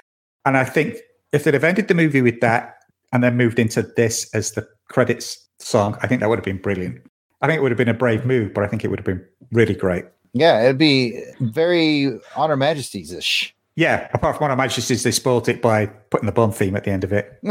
[0.46, 0.98] And I think
[1.32, 2.78] if they'd have ended the movie with that
[3.12, 6.62] and then moved into this as the credits song, I think that would have been
[6.62, 7.02] brilliant.
[7.42, 9.06] I think it would have been a brave move, but I think it would have
[9.06, 10.06] been really great.
[10.34, 13.53] Yeah, it'd be very On Her Majesty's ish.
[13.76, 16.76] Yeah, apart from one of my Majesty's, they spoiled it by putting the Bond theme
[16.76, 17.40] at the end of it.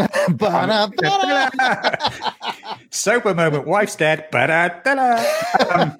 [2.91, 4.29] Sober moment, wife's dead.
[4.33, 5.97] Um,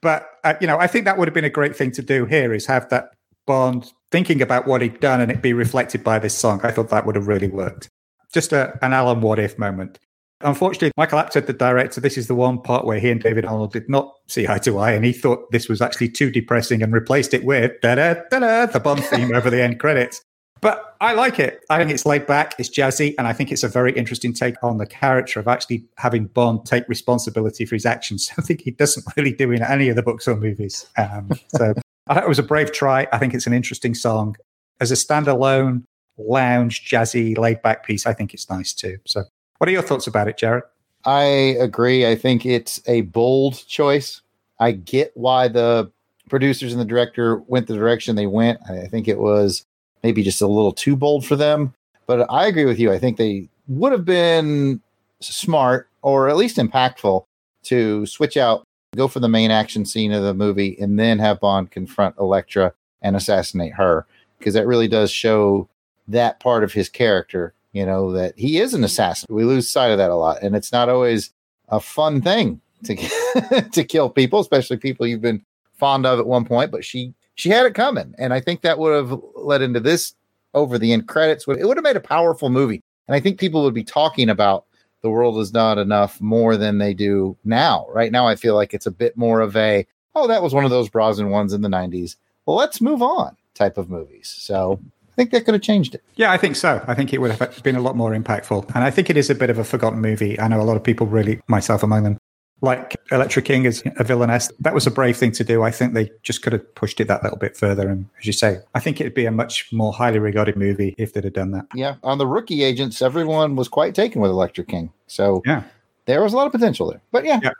[0.00, 2.24] but uh, you know, I think that would have been a great thing to do
[2.26, 3.10] here is have that
[3.46, 6.60] Bond thinking about what he'd done and it be reflected by this song.
[6.64, 7.88] I thought that would have really worked.
[8.32, 9.98] Just a, an Alan what if moment.
[10.42, 13.72] Unfortunately, Michael Apted, the director, this is the one part where he and David Arnold
[13.72, 16.92] did not see eye to eye, and he thought this was actually too depressing and
[16.92, 20.22] replaced it with da da da the Bond theme over the end credits.
[20.60, 21.64] But I like it.
[21.70, 24.62] I think it's laid back, it's jazzy, and I think it's a very interesting take
[24.62, 28.28] on the character of actually having Bond take responsibility for his actions.
[28.42, 30.86] Think he doesn't really do in any of the books or movies.
[30.98, 31.72] Um, so
[32.08, 33.06] I thought it was a brave try.
[33.12, 34.36] I think it's an interesting song.
[34.80, 35.84] As a standalone,
[36.18, 38.98] lounge, jazzy, laid back piece, I think it's nice too.
[39.06, 39.24] So,
[39.60, 40.64] what are your thoughts about it, Jared?
[41.04, 41.22] I
[41.60, 42.06] agree.
[42.06, 44.22] I think it's a bold choice.
[44.58, 45.90] I get why the
[46.30, 48.58] producers and the director went the direction they went.
[48.70, 49.66] I think it was
[50.02, 51.74] maybe just a little too bold for them.
[52.06, 52.90] But I agree with you.
[52.90, 54.80] I think they would have been
[55.20, 57.26] smart or at least impactful
[57.64, 61.38] to switch out, go for the main action scene of the movie, and then have
[61.38, 64.06] Bond confront Elektra and assassinate her.
[64.38, 65.68] Because that really does show
[66.08, 69.26] that part of his character, you know, that he is an assassin.
[69.30, 70.42] We lose sight of that a lot.
[70.42, 71.30] And it's not always
[71.68, 72.96] a fun thing to
[73.72, 75.44] to kill people, especially people you've been
[75.74, 76.70] fond of at one point.
[76.70, 80.14] But she she had it coming, and I think that would have led into this
[80.54, 81.46] over the end credits.
[81.46, 84.64] It would have made a powerful movie, and I think people would be talking about
[85.02, 87.86] the world is not enough more than they do now.
[87.90, 90.64] Right now, I feel like it's a bit more of a oh, that was one
[90.64, 92.16] of those Brosnan ones in the '90s.
[92.46, 94.28] Well, let's move on type of movies.
[94.28, 94.80] So
[95.12, 96.02] I think that could have changed it.
[96.16, 96.82] Yeah, I think so.
[96.86, 98.74] I think it would have been a lot more impactful.
[98.74, 100.38] And I think it is a bit of a forgotten movie.
[100.40, 102.18] I know a lot of people really, myself among them,
[102.62, 104.50] like Elektra King as a villainess.
[104.60, 105.62] That was a brave thing to do.
[105.62, 107.88] I think they just could have pushed it that little bit further.
[107.88, 111.12] And as you say, I think it'd be a much more highly regarded movie if
[111.12, 111.66] they'd have done that.
[111.74, 114.92] Yeah, on the rookie agents, everyone was quite taken with Elektra King.
[115.06, 115.64] So Yeah.
[116.06, 117.00] there was a lot of potential there.
[117.12, 117.50] But yeah, Yeah.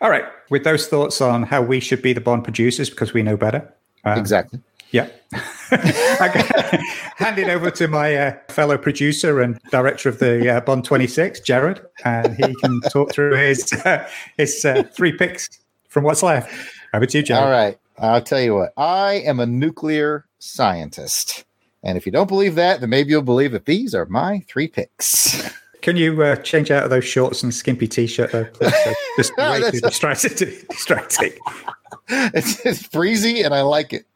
[0.00, 0.24] All right.
[0.48, 3.70] With those thoughts on how we should be the Bond producers because we know better.
[4.04, 4.60] um, exactly.
[4.90, 5.08] Yeah.
[5.70, 6.82] I
[7.16, 11.40] hand it over to my uh, fellow producer and director of the uh, Bond 26,
[11.40, 15.48] Jared, and he can talk through his uh, his uh, three picks
[15.88, 16.52] from what's left.
[16.92, 17.36] Over to you, Joe.
[17.36, 17.78] All right.
[17.98, 18.72] I'll tell you what.
[18.76, 21.44] I am a nuclear scientist.
[21.82, 24.68] And if you don't believe that, then maybe you'll believe that these are my three
[24.68, 25.50] picks.
[25.82, 28.46] Can you uh, change out of those shorts and skimpy t-shirt though?
[28.60, 30.48] So just way too distracting.
[30.68, 31.32] distracting.
[32.08, 34.06] it's, it's breezy and I like it.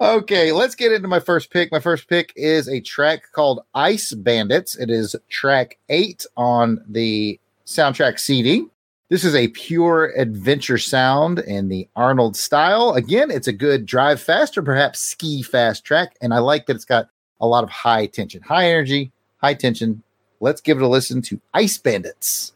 [0.00, 1.72] okay, let's get into my first pick.
[1.72, 4.76] My first pick is a track called Ice Bandits.
[4.76, 8.66] It is track eight on the soundtrack CD.
[9.10, 12.92] This is a pure adventure sound in the Arnold style.
[12.94, 16.16] Again, it's a good drive fast or perhaps ski fast track.
[16.20, 17.08] And I like that it's got
[17.40, 19.12] a lot of high tension, high energy,
[19.44, 20.02] high tension.
[20.40, 22.53] Let's give it a listen to Ice Bandits.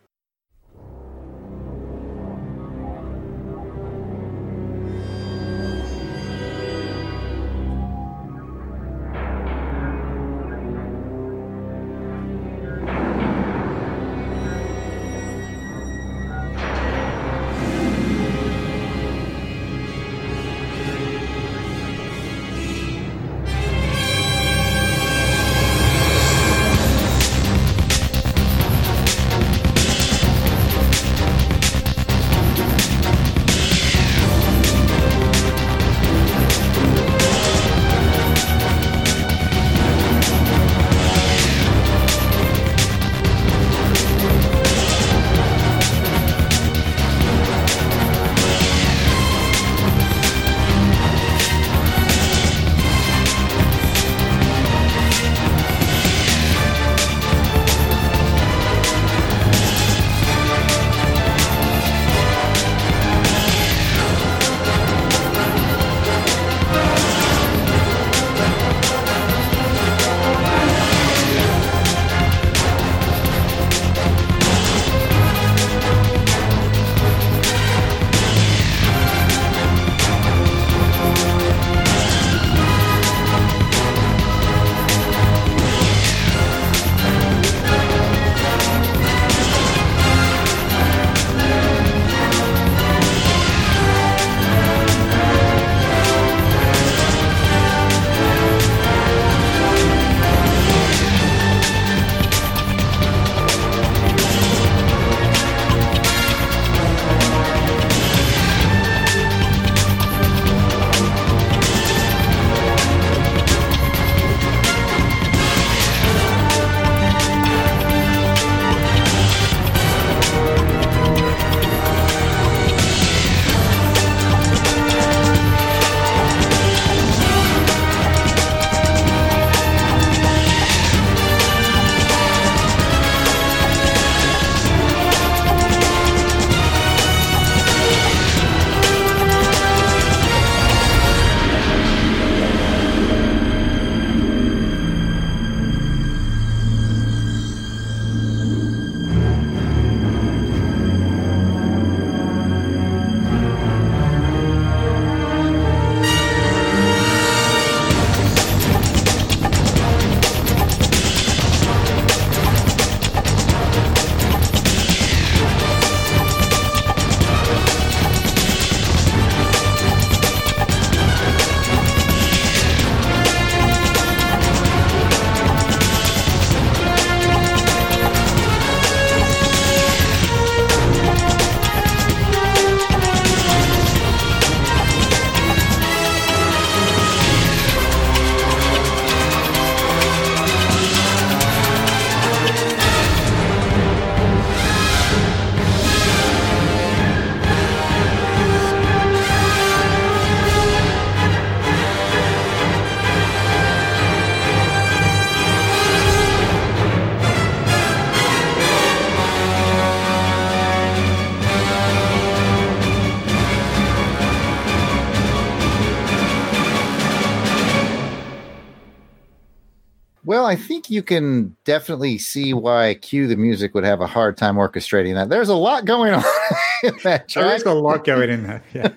[220.88, 225.14] Think you can definitely see why Cue the Music would have a hard time orchestrating
[225.14, 225.28] that.
[225.28, 226.24] There's a lot going on
[226.82, 227.44] in that track.
[227.46, 228.62] There's a lot going in there.
[228.74, 228.92] Yeah.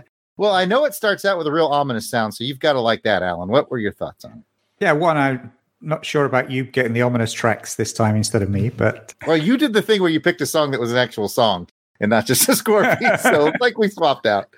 [0.38, 2.80] Well, I know it starts out with a real ominous sound, so you've got to
[2.80, 3.48] like that, Alan.
[3.50, 4.38] What were your thoughts on it?
[4.80, 5.52] Yeah, one, I'm
[5.82, 9.36] not sure about you getting the ominous tracks this time instead of me, but Well,
[9.36, 11.68] you did the thing where you picked a song that was an actual song
[12.00, 13.22] and not just a score piece.
[13.22, 14.48] so it's like we swapped out.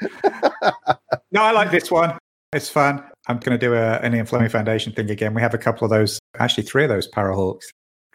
[1.32, 2.16] no, I like this one.
[2.52, 3.04] It's fun.
[3.26, 5.34] I'm going to do a, an Fleming Foundation thing again.
[5.34, 7.64] We have a couple of those, actually three of those Parahawks.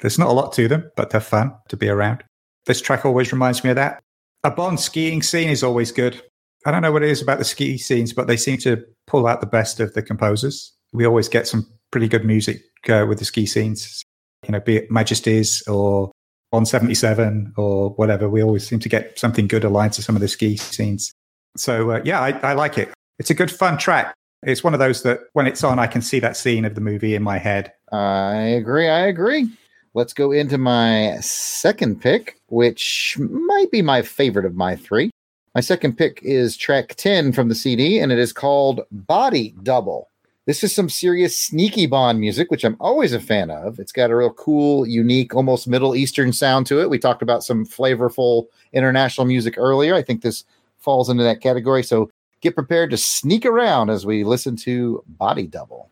[0.02, 2.24] There's not a lot to them, but they're fun to be around.
[2.66, 4.02] This track always reminds me of that.
[4.44, 6.22] A Bond skiing scene is always good.
[6.66, 9.28] I don't know what it is about the ski scenes, but they seem to pull
[9.28, 10.74] out the best of the composers.
[10.94, 14.04] We always get some pretty good music uh, with the ski scenes,
[14.46, 16.12] you know, be it Majesties or
[16.52, 18.30] 177 or whatever.
[18.30, 21.12] We always seem to get something good aligned to some of the ski scenes.
[21.58, 22.90] So, uh, yeah, I, I like it.
[23.20, 24.14] It's a good, fun track.
[24.44, 26.82] It's one of those that when it's on, I can see that scene of the
[26.82, 27.74] movie in my head.
[27.92, 28.88] I agree.
[28.88, 29.50] I agree.
[29.94, 35.10] Let's go into my second pick, which might be my favorite of my three.
[35.56, 40.10] My second pick is track 10 from the CD, and it is called Body Double.
[40.46, 43.80] This is some serious sneaky Bond music, which I'm always a fan of.
[43.80, 46.90] It's got a real cool, unique, almost Middle Eastern sound to it.
[46.90, 49.96] We talked about some flavorful international music earlier.
[49.96, 50.46] I think this
[50.78, 51.84] falls into that category.
[51.84, 52.10] So
[52.42, 55.90] get prepared to sneak around as we listen to Body Double.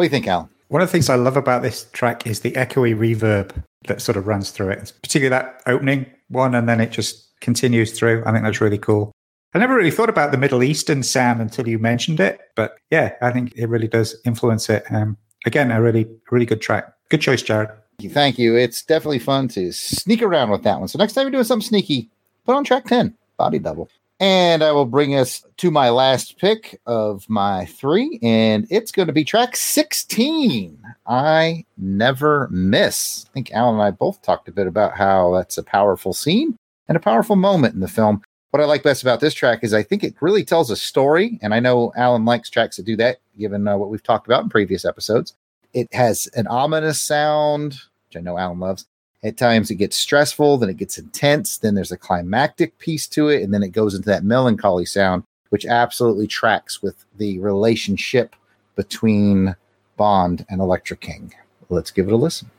[0.00, 0.48] What do you think, Alan?
[0.68, 4.16] One of the things I love about this track is the echoey reverb that sort
[4.16, 8.22] of runs through it, particularly that opening one, and then it just continues through.
[8.24, 9.12] I think that's really cool.
[9.52, 13.12] I never really thought about the Middle Eastern sound until you mentioned it, but yeah,
[13.20, 14.84] I think it really does influence it.
[14.90, 16.90] Um, again, a really, really good track.
[17.10, 17.68] Good choice, Jared.
[18.08, 18.56] Thank you.
[18.56, 20.88] It's definitely fun to sneak around with that one.
[20.88, 22.08] So next time you're doing something sneaky,
[22.46, 23.90] put on track 10, body double.
[24.20, 29.06] And I will bring us to my last pick of my three, and it's going
[29.06, 30.78] to be track 16.
[31.06, 33.24] I never miss.
[33.30, 36.54] I think Alan and I both talked a bit about how that's a powerful scene
[36.86, 38.20] and a powerful moment in the film.
[38.50, 41.38] What I like best about this track is I think it really tells a story,
[41.40, 44.42] and I know Alan likes tracks that do that, given uh, what we've talked about
[44.42, 45.32] in previous episodes.
[45.72, 48.84] It has an ominous sound, which I know Alan loves.
[49.22, 53.28] At times it gets stressful, then it gets intense, then there's a climactic piece to
[53.28, 58.34] it, and then it goes into that melancholy sound, which absolutely tracks with the relationship
[58.76, 59.54] between
[59.98, 61.34] Bond and Elektra King.
[61.68, 62.50] Let's give it a listen.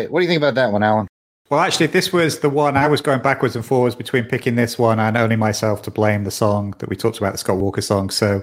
[0.00, 0.10] Right.
[0.10, 1.06] What do you think about that one, Alan?
[1.48, 4.78] Well, actually, this was the one I was going backwards and forwards between picking this
[4.78, 7.80] one and only myself to blame the song that we talked about, the Scott Walker
[7.80, 8.10] song.
[8.10, 8.42] So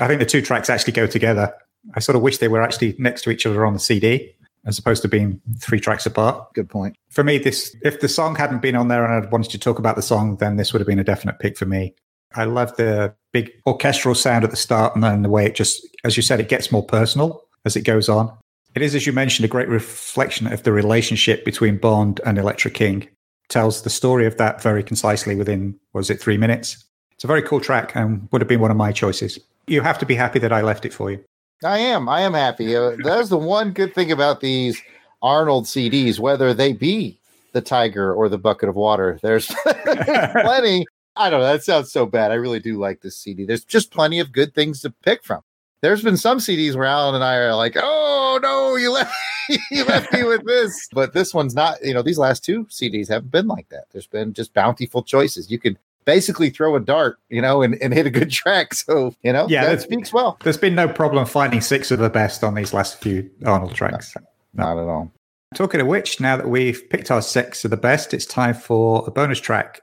[0.00, 1.52] I think the two tracks actually go together.
[1.94, 4.34] I sort of wish they were actually next to each other on the CD
[4.66, 6.54] as opposed to being three tracks apart.
[6.54, 6.96] Good point.
[7.10, 9.78] For me, this if the song hadn't been on there and I'd wanted to talk
[9.78, 11.94] about the song, then this would have been a definite pick for me.
[12.36, 15.86] I love the big orchestral sound at the start and then the way it just,
[16.04, 18.34] as you said, it gets more personal as it goes on.
[18.74, 22.72] It is, as you mentioned, a great reflection of the relationship between Bond and Elektra
[22.72, 23.08] King.
[23.48, 26.84] Tells the story of that very concisely within, was it three minutes?
[27.12, 29.38] It's a very cool track and would have been one of my choices.
[29.68, 31.22] You have to be happy that I left it for you.
[31.62, 32.08] I am.
[32.08, 32.74] I am happy.
[32.74, 34.82] Uh, that's the one good thing about these
[35.22, 37.20] Arnold CDs, whether they be
[37.52, 39.20] the tiger or the bucket of water.
[39.22, 40.84] There's plenty.
[41.14, 41.46] I don't know.
[41.46, 42.32] That sounds so bad.
[42.32, 43.44] I really do like this CD.
[43.44, 45.42] There's just plenty of good things to pick from.
[45.84, 49.14] There's been some CDs where Alan and I are like, "Oh no, you left
[49.70, 51.76] you left me with this," but this one's not.
[51.84, 53.84] You know, these last two CDs haven't been like that.
[53.92, 55.50] There's been just bountiful choices.
[55.50, 55.76] You could
[56.06, 58.72] basically throw a dart, you know, and, and hit a good track.
[58.74, 60.38] So you know, Yeah, that speaks well.
[60.42, 64.14] There's been no problem finding six of the best on these last few Arnold tracks.
[64.54, 65.12] Not at all.
[65.54, 69.04] Talking of which, now that we've picked our six of the best, it's time for
[69.06, 69.82] a bonus track.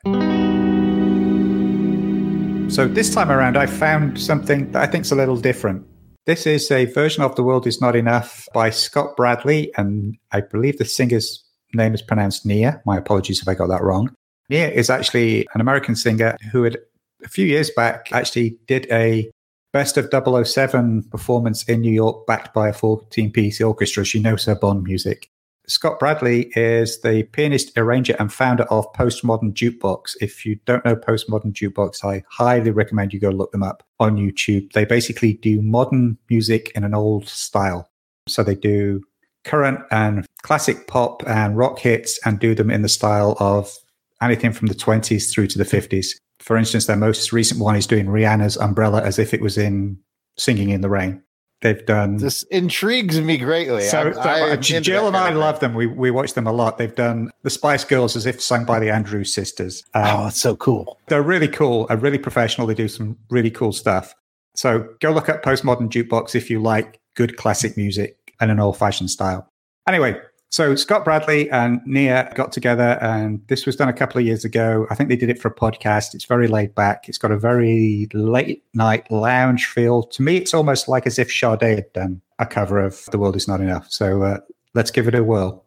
[2.71, 5.85] So this time around, I found something that I think's a little different.
[6.27, 10.41] This is a version of "The World Is Not Enough" by Scott Bradlee, and I
[10.41, 11.43] believe the singer's
[11.73, 12.79] name is pronounced Nia.
[12.85, 14.13] My apologies if I got that wrong.
[14.47, 16.77] Nia is actually an American singer who had
[17.23, 19.31] a few years back actually did a
[19.73, 24.05] best of 007 performance in New York, backed by a 14 piece orchestra.
[24.05, 25.30] She knows her Bond music.
[25.71, 30.17] Scott Bradlee is the pianist, arranger, and founder of Postmodern Jukebox.
[30.19, 34.17] If you don't know Postmodern Jukebox, I highly recommend you go look them up on
[34.17, 34.73] YouTube.
[34.73, 37.89] They basically do modern music in an old style.
[38.27, 39.01] So they do
[39.45, 43.73] current and classic pop and rock hits and do them in the style of
[44.21, 46.17] anything from the 20s through to the 50s.
[46.39, 49.99] For instance, their most recent one is doing Rihanna's Umbrella as if it was in
[50.37, 51.23] Singing in the Rain.
[51.61, 53.83] They've done This intrigues me greatly.
[53.83, 55.73] so, I- I uh, Jill and I love them.
[55.75, 56.77] We we watch them a lot.
[56.77, 59.83] They've done the Spice Girls as if sung by the Andrews sisters.
[59.93, 60.97] Um, Oh, it's so cool.
[61.07, 62.65] they're really cool, are really professional.
[62.67, 64.15] They do some really cool stuff.
[64.55, 68.77] So go look up Postmodern Jukebox if you like good classic music and an old
[68.77, 69.47] fashioned style.
[69.87, 70.19] Anyway,
[70.51, 74.43] so Scott Bradlee and Nia got together, and this was done a couple of years
[74.43, 74.85] ago.
[74.89, 76.13] I think they did it for a podcast.
[76.13, 77.07] It's very laid back.
[77.07, 80.03] It's got a very late night lounge feel.
[80.03, 83.37] To me, it's almost like as if Sade had done a cover of The World
[83.37, 83.89] Is Not Enough.
[83.89, 84.39] So uh,
[84.73, 85.63] let's give it a whirl.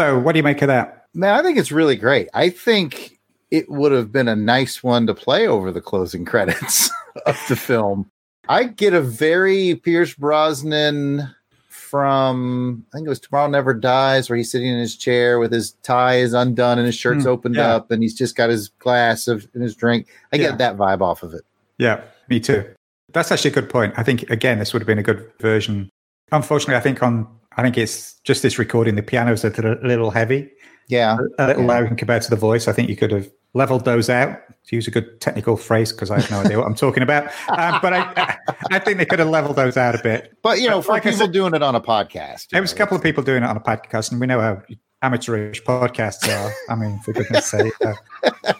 [0.00, 1.04] So, what do you make of that?
[1.12, 2.28] Man, I think it's really great.
[2.32, 3.18] I think
[3.50, 6.88] it would have been a nice one to play over the closing credits
[7.26, 8.10] of the film.
[8.48, 11.28] I get a very Pierce Brosnan
[11.68, 15.52] from I think it was Tomorrow Never Dies, where he's sitting in his chair with
[15.52, 17.74] his tie is undone and his shirt's Mm, opened yeah.
[17.74, 20.06] up, and he's just got his glass of and his drink.
[20.32, 20.48] I Yeah.
[20.48, 21.42] get that vibe off of it.
[21.76, 22.64] Yeah, me too.
[23.12, 23.92] That's actually a good point.
[23.98, 25.90] I think again, this would have been a good version.
[26.32, 28.94] Unfortunately, I think on I think it's just this recording.
[28.94, 30.50] The piano's are a little, heavy,
[30.88, 31.68] Yeah, a little Yeah.
[31.68, 32.68] loud compared to the voice.
[32.68, 34.38] I think you could have leveled those out.
[34.66, 37.24] To use a good technical phrase, because I have no idea what I'm talking about.
[37.48, 38.36] Um, but I,
[38.70, 40.36] I think they could have leveled those out a bit.
[40.42, 42.70] but you know, But for like people said- doing it on a podcast, There was
[42.70, 44.60] a couple of people doing it on a podcast, and we know how
[45.02, 46.52] amateurish podcasts are.
[46.68, 47.72] I mean, for goodness sake.
[47.84, 47.94] Uh,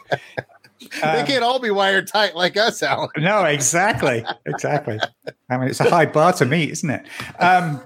[1.02, 3.10] they um, can't all be wired tight like us, Alan.
[3.18, 4.98] No, exactly, exactly.
[5.50, 7.06] I mean, it's a high bar to meet, isn't it?
[7.38, 7.82] Um,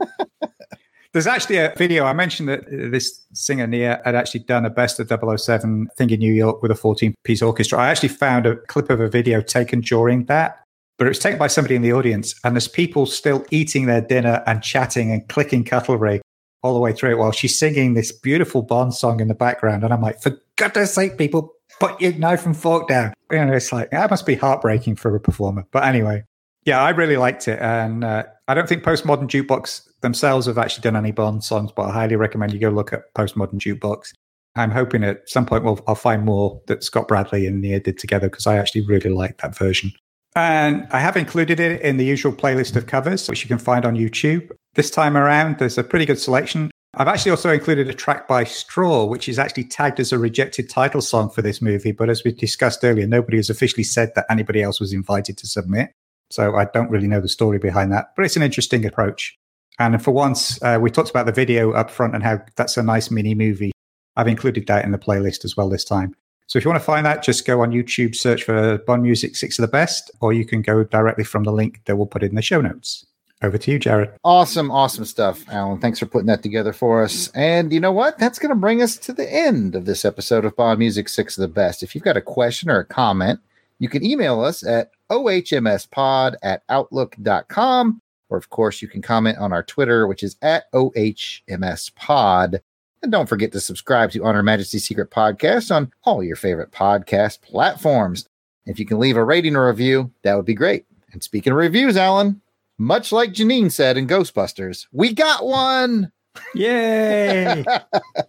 [1.15, 2.05] there's actually a video.
[2.05, 6.19] I mentioned that this singer Nia had actually done a best of 007 thing in
[6.19, 7.79] New York with a 14 piece orchestra.
[7.79, 10.61] I actually found a clip of a video taken during that,
[10.99, 14.01] but it was taken by somebody in the audience, and there's people still eating their
[14.01, 16.21] dinner and chatting and clicking cutlery
[16.65, 19.85] all the way through it while she's singing this beautiful Bond song in the background.
[19.85, 23.15] And I'm like, for goodness sake, people, put your knife and fork down.
[23.31, 25.65] You know, it's like, that must be heartbreaking for a performer.
[25.71, 26.25] But anyway,
[26.65, 27.61] yeah, I really liked it.
[27.61, 31.85] And uh, I don't think Postmodern Jukebox themselves have actually done any Bond songs, but
[31.85, 34.13] I highly recommend you go look at Postmodern Jukebox.
[34.57, 37.99] I'm hoping at some point we'll, I'll find more that Scott Bradlee and Nia did
[37.99, 39.93] together because I actually really like that version.
[40.37, 43.85] And I have included it in the usual playlist of covers, which you can find
[43.85, 44.51] on YouTube.
[44.75, 46.71] This time around, there's a pretty good selection.
[46.97, 50.69] I've actually also included a track by Straw, which is actually tagged as a rejected
[50.69, 51.93] title song for this movie.
[51.93, 55.47] But as we discussed earlier, nobody has officially said that anybody else was invited to
[55.47, 55.91] submit.
[56.35, 59.39] So I don't really know the story behind that, but it's an interesting approach.
[59.79, 62.83] And for once, uh, we talked about the video up front and how that's a
[62.83, 63.71] nice mini movie.
[64.17, 66.17] I've included that in the playlist as well this time.
[66.49, 69.37] So if you want to find that, just go on YouTube, search for Bond Music
[69.37, 72.25] Six of the Best, or you can go directly from the link that we'll put
[72.25, 73.07] in the show notes.
[73.41, 74.11] Over to you, Jared.
[74.25, 75.79] Awesome, awesome stuff, Alan.
[75.79, 77.29] Thanks for putting that together for us.
[77.29, 78.19] And you know what?
[78.19, 81.39] That's going to bring us to the end of this episode of Bond Music Six
[81.39, 81.85] of the Best.
[81.85, 83.39] If you've got a question or a comment,
[83.79, 88.01] you can email us at ohmspod at outlook.com.
[88.31, 92.61] Or, of course, you can comment on our Twitter, which is at ohmspod.
[93.03, 96.73] And don't forget to subscribe to On Her Majesty's Secret Podcast on all your favorite
[96.73, 98.27] podcast platforms.
[98.67, 100.87] If you can leave a rating or review, that would be great.
[101.13, 102.41] And speaking of reviews, Alan,
[102.79, 106.11] much like Janine said in Ghostbusters, we got one.
[106.55, 107.65] Yay!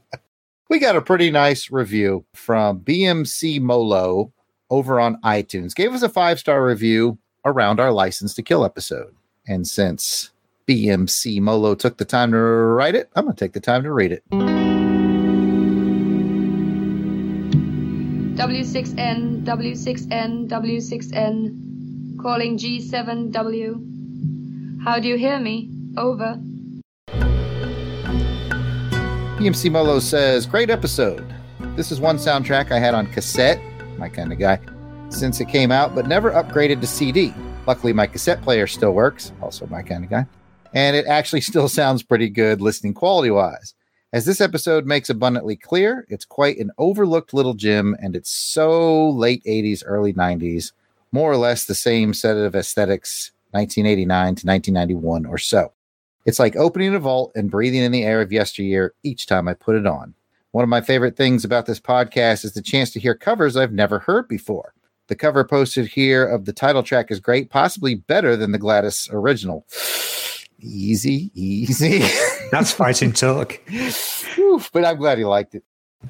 [0.69, 4.33] we got a pretty nice review from BMC Molo
[4.69, 5.75] over on iTunes.
[5.75, 9.13] Gave us a five star review around our License to Kill episode.
[9.47, 10.31] And since
[10.67, 13.91] BMC Molo took the time to write it, I'm going to take the time to
[13.91, 14.23] read it.
[18.35, 22.21] W6N, W6N, W6N.
[22.21, 24.81] Calling G7W.
[24.83, 25.69] How do you hear me?
[25.97, 26.39] Over.
[29.37, 31.25] BMC Molo says, Great episode.
[31.75, 33.59] This is one soundtrack I had on cassette,
[33.97, 34.59] my kind of guy,
[35.09, 37.33] since it came out, but never upgraded to CD.
[37.67, 40.25] Luckily, my cassette player still works, also my kind of guy,
[40.73, 43.73] and it actually still sounds pretty good listening quality wise.
[44.13, 49.09] As this episode makes abundantly clear, it's quite an overlooked little gem, and it's so
[49.09, 50.71] late 80s, early 90s,
[51.11, 55.73] more or less the same set of aesthetics, 1989 to 1991 or so.
[56.25, 59.53] It's like opening a vault and breathing in the air of yesteryear each time I
[59.53, 60.13] put it on.
[60.55, 63.73] One of my favorite things about this podcast is the chance to hear covers I've
[63.73, 64.73] never heard before.
[65.07, 69.09] The cover posted here of the title track is great, possibly better than the Gladys
[69.11, 69.65] original.
[70.61, 72.05] Easy, easy.
[72.51, 73.59] That's fighting talk.
[74.71, 75.63] But I'm glad he liked it.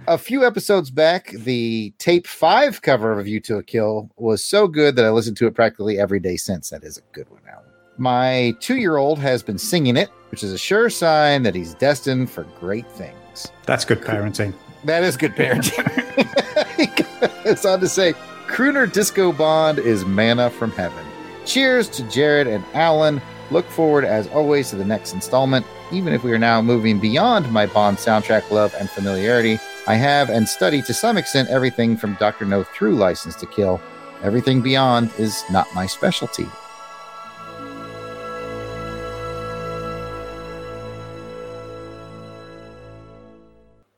[0.08, 4.68] A few episodes back, the tape five cover of View to a Kill was so
[4.68, 6.70] good that I listened to it practically every day since.
[6.70, 7.66] That is a good one, Alan.
[7.98, 11.74] My two year old has been singing it, which is a sure sign that he's
[11.74, 13.18] destined for great things.
[13.66, 14.54] That's good parenting.
[14.84, 15.86] That is good parenting.
[17.46, 18.14] it's on to say,
[18.48, 21.06] Crooner Disco Bond is manna from heaven.
[21.46, 23.22] Cheers to Jared and Alan.
[23.52, 25.66] Look forward, as always, to the next installment.
[25.92, 30.30] Even if we are now moving beyond my Bond soundtrack love and familiarity, I have
[30.30, 32.46] and study to some extent everything from Dr.
[32.46, 33.80] No through License to Kill.
[34.24, 36.48] Everything beyond is not my specialty.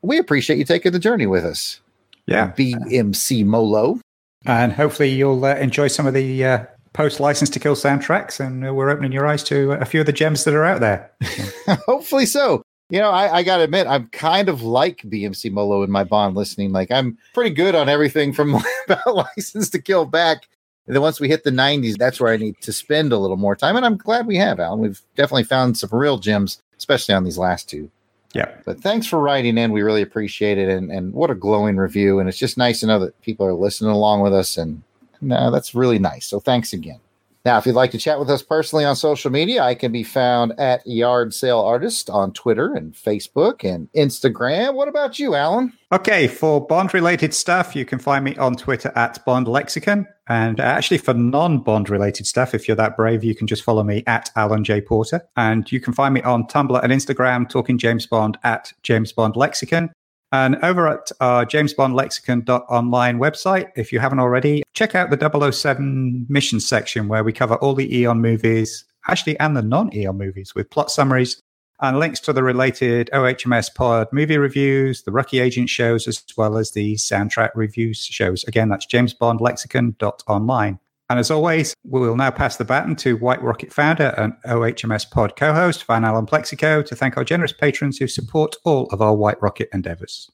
[0.07, 1.81] We appreciate you taking the journey with us.
[2.27, 2.53] Yeah.
[2.57, 3.99] BMC Molo.
[4.45, 8.39] And hopefully you'll uh, enjoy some of the uh, post license to kill soundtracks.
[8.39, 10.79] And uh, we're opening your eyes to a few of the gems that are out
[10.79, 11.11] there.
[11.85, 12.61] Hopefully so.
[12.89, 16.05] You know, I, I got to admit, I'm kind of like BMC Molo in my
[16.05, 16.71] Bond listening.
[16.71, 18.55] Like, I'm pretty good on everything from
[18.85, 20.47] about License to Kill back.
[20.85, 23.35] And then once we hit the 90s, that's where I need to spend a little
[23.35, 23.75] more time.
[23.75, 24.79] And I'm glad we have, Alan.
[24.79, 27.91] We've definitely found some real gems, especially on these last two.
[28.37, 28.51] Yeah.
[28.65, 29.71] But thanks for writing in.
[29.71, 30.69] We really appreciate it.
[30.69, 32.19] And, and what a glowing review.
[32.19, 34.57] And it's just nice to know that people are listening along with us.
[34.57, 34.83] And
[35.21, 36.27] no, uh, that's really nice.
[36.27, 36.99] So thanks again.
[37.47, 40.03] Now, if you'd like to chat with us personally on social media, I can be
[40.03, 44.73] found at Yard Sale Artist on Twitter and Facebook and Instagram.
[44.73, 45.71] What about you, Alan?
[45.93, 50.05] Okay, for Bond related stuff, you can find me on Twitter at Bond Lexicon.
[50.27, 53.81] And actually, for non Bond related stuff, if you're that brave, you can just follow
[53.81, 54.81] me at Alan J.
[54.81, 55.21] Porter.
[55.37, 59.37] And you can find me on Tumblr and Instagram talking James Bond at James Bond
[59.37, 59.93] Lexicon.
[60.31, 66.25] And over at uh, our jamesbondlexicon.online website, if you haven't already, check out the 007
[66.29, 70.53] mission section where we cover all the Eon movies, actually, and the non Eon movies
[70.53, 71.41] with plot summaries
[71.79, 76.57] and links to the related OHMS pod movie reviews, the Rookie Agent shows, as well
[76.57, 78.43] as the soundtrack reviews shows.
[78.45, 80.79] Again, that's jamesbondlexicon.online.
[81.09, 85.09] And as always, we will now pass the baton to White Rocket founder and OHMS
[85.09, 89.01] pod co host, Van Allen Plexico, to thank our generous patrons who support all of
[89.01, 90.29] our White Rocket endeavors.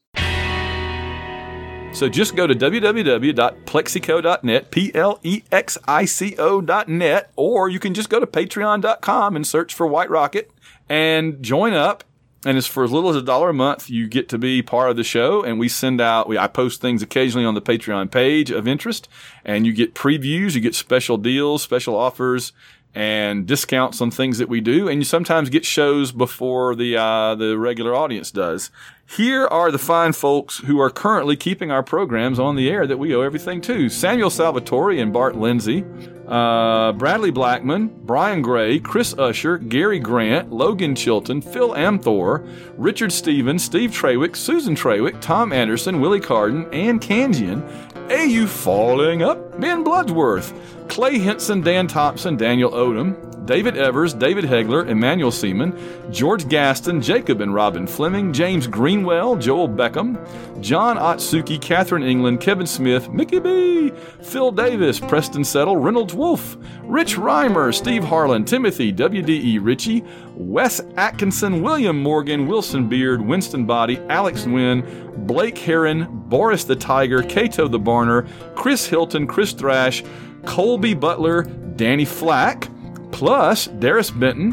[1.93, 7.93] So just go to www.plexico.net, P L E X I C O.net, or you can
[7.93, 10.49] just go to patreon.com and search for White Rocket
[10.89, 12.03] and join up.
[12.45, 14.89] And it's for as little as a dollar a month, you get to be part
[14.89, 15.43] of the show.
[15.43, 19.07] And we send out, we, I post things occasionally on the Patreon page of interest,
[19.45, 22.51] and you get previews, you get special deals, special offers,
[22.95, 24.87] and discounts on things that we do.
[24.87, 28.69] And you sometimes get shows before the uh, the regular audience does.
[29.17, 32.97] Here are the fine folks who are currently keeping our programs on the air that
[32.97, 33.87] we owe everything to.
[33.87, 35.85] Samuel Salvatore and Bart Lindsay,
[36.27, 42.43] uh, Bradley Blackman, Brian Gray, Chris Usher, Gary Grant, Logan Chilton, Phil Amthor,
[42.75, 47.61] Richard Stevens, Steve Trawick, Susan Trawick, Tom Anderson, Willie Carden, Ann Kangian,
[48.09, 50.57] AU Falling Up, Ben Bloodsworth,
[50.89, 55.77] Clay Henson, Dan Thompson, Daniel Odom, David Evers, David Hegler, Emmanuel Seaman,
[56.11, 60.17] George Gaston, Jacob and Robin Fleming, James Greenwell, Joel Beckham,
[60.61, 63.89] John Otsuki, Catherine England, Kevin Smith, Mickey B,
[64.21, 71.61] Phil Davis, Preston Settle, Reynolds Wolf, Rich Reimer, Steve Harlan, Timothy, WDE Ritchie, Wes Atkinson,
[71.61, 77.79] William Morgan, Wilson Beard, Winston Body, Alex Wynn, Blake Heron, Boris the Tiger, Cato the
[77.79, 80.03] Barner, Chris Hilton, Chris Thrash,
[80.45, 82.69] Colby Butler, Danny Flack,
[83.13, 84.51] plus Darius Benton,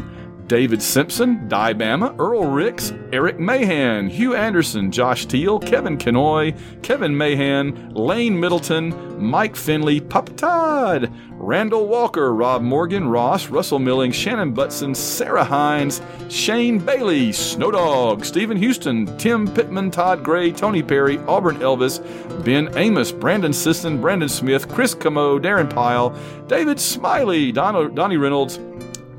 [0.51, 7.15] David Simpson, Di Bama, Earl Ricks, Eric Mahan, Hugh Anderson, Josh Teal, Kevin Kenoy, Kevin
[7.15, 14.53] Mahan, Lane Middleton, Mike Finley, Papa Todd, Randall Walker, Rob Morgan, Ross, Russell Milling, Shannon
[14.53, 21.55] Butson, Sarah Hines, Shane Bailey, Snowdog, Stephen Houston, Tim Pittman, Todd Gray, Tony Perry, Auburn
[21.59, 22.03] Elvis,
[22.43, 26.09] Ben Amos, Brandon Sisson, Brandon Smith, Chris Camo, Darren Pyle,
[26.47, 28.59] David Smiley, Don- Donnie Reynolds,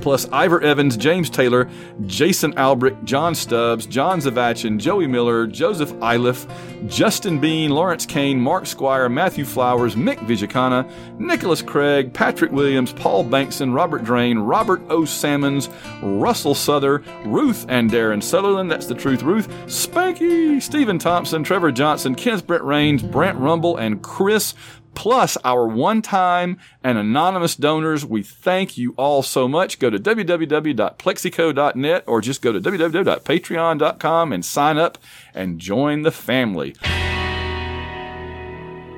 [0.02, 1.70] plus Ivor Evans, James Taylor,
[2.06, 6.46] Jason Albrick, John Stubbs, John Zavachin, Joey Miller, Joseph Iliff,
[6.86, 13.24] Justin Bean, Lawrence Kane, Mark Squire, Matthew Flowers, Mick Vijakana, Nicholas Craig, Patrick Williams, Paul
[13.24, 15.04] Bankson, Robert Drain, Robert O.
[15.04, 15.68] Salmons,
[16.02, 22.14] Russell Souther, Ruth and Darren Sutherland, that's the truth, Ruth, Spanky, Stephen Thompson, Trevor Johnson,
[22.14, 24.54] Kenneth Brett Rains, Brent Rumble, and Chris
[24.94, 28.04] plus our one time and anonymous donors.
[28.04, 29.78] We thank you all so much.
[29.78, 34.98] Go to www.plexico.net or just go to www.patreon.com and sign up
[35.34, 36.74] and join the family.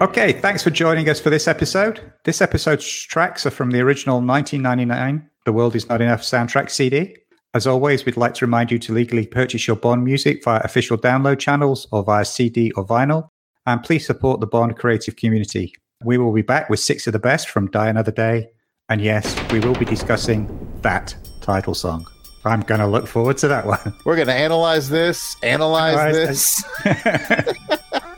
[0.00, 2.00] Okay, thanks for joining us for this episode.
[2.24, 7.16] This episode's tracks are from the original 1999 The World Is Not Enough soundtrack CD.
[7.54, 10.98] As always, we'd like to remind you to legally purchase your Bond music via official
[10.98, 13.28] download channels or via CD or vinyl.
[13.66, 15.72] And please support the Bond creative community.
[16.04, 18.50] We will be back with six of the best from Die Another Day.
[18.90, 20.46] And yes, we will be discussing
[20.82, 22.06] that title song.
[22.44, 23.94] I'm going to look forward to that one.
[24.04, 28.00] We're going to analyze this, analyze Analyze this.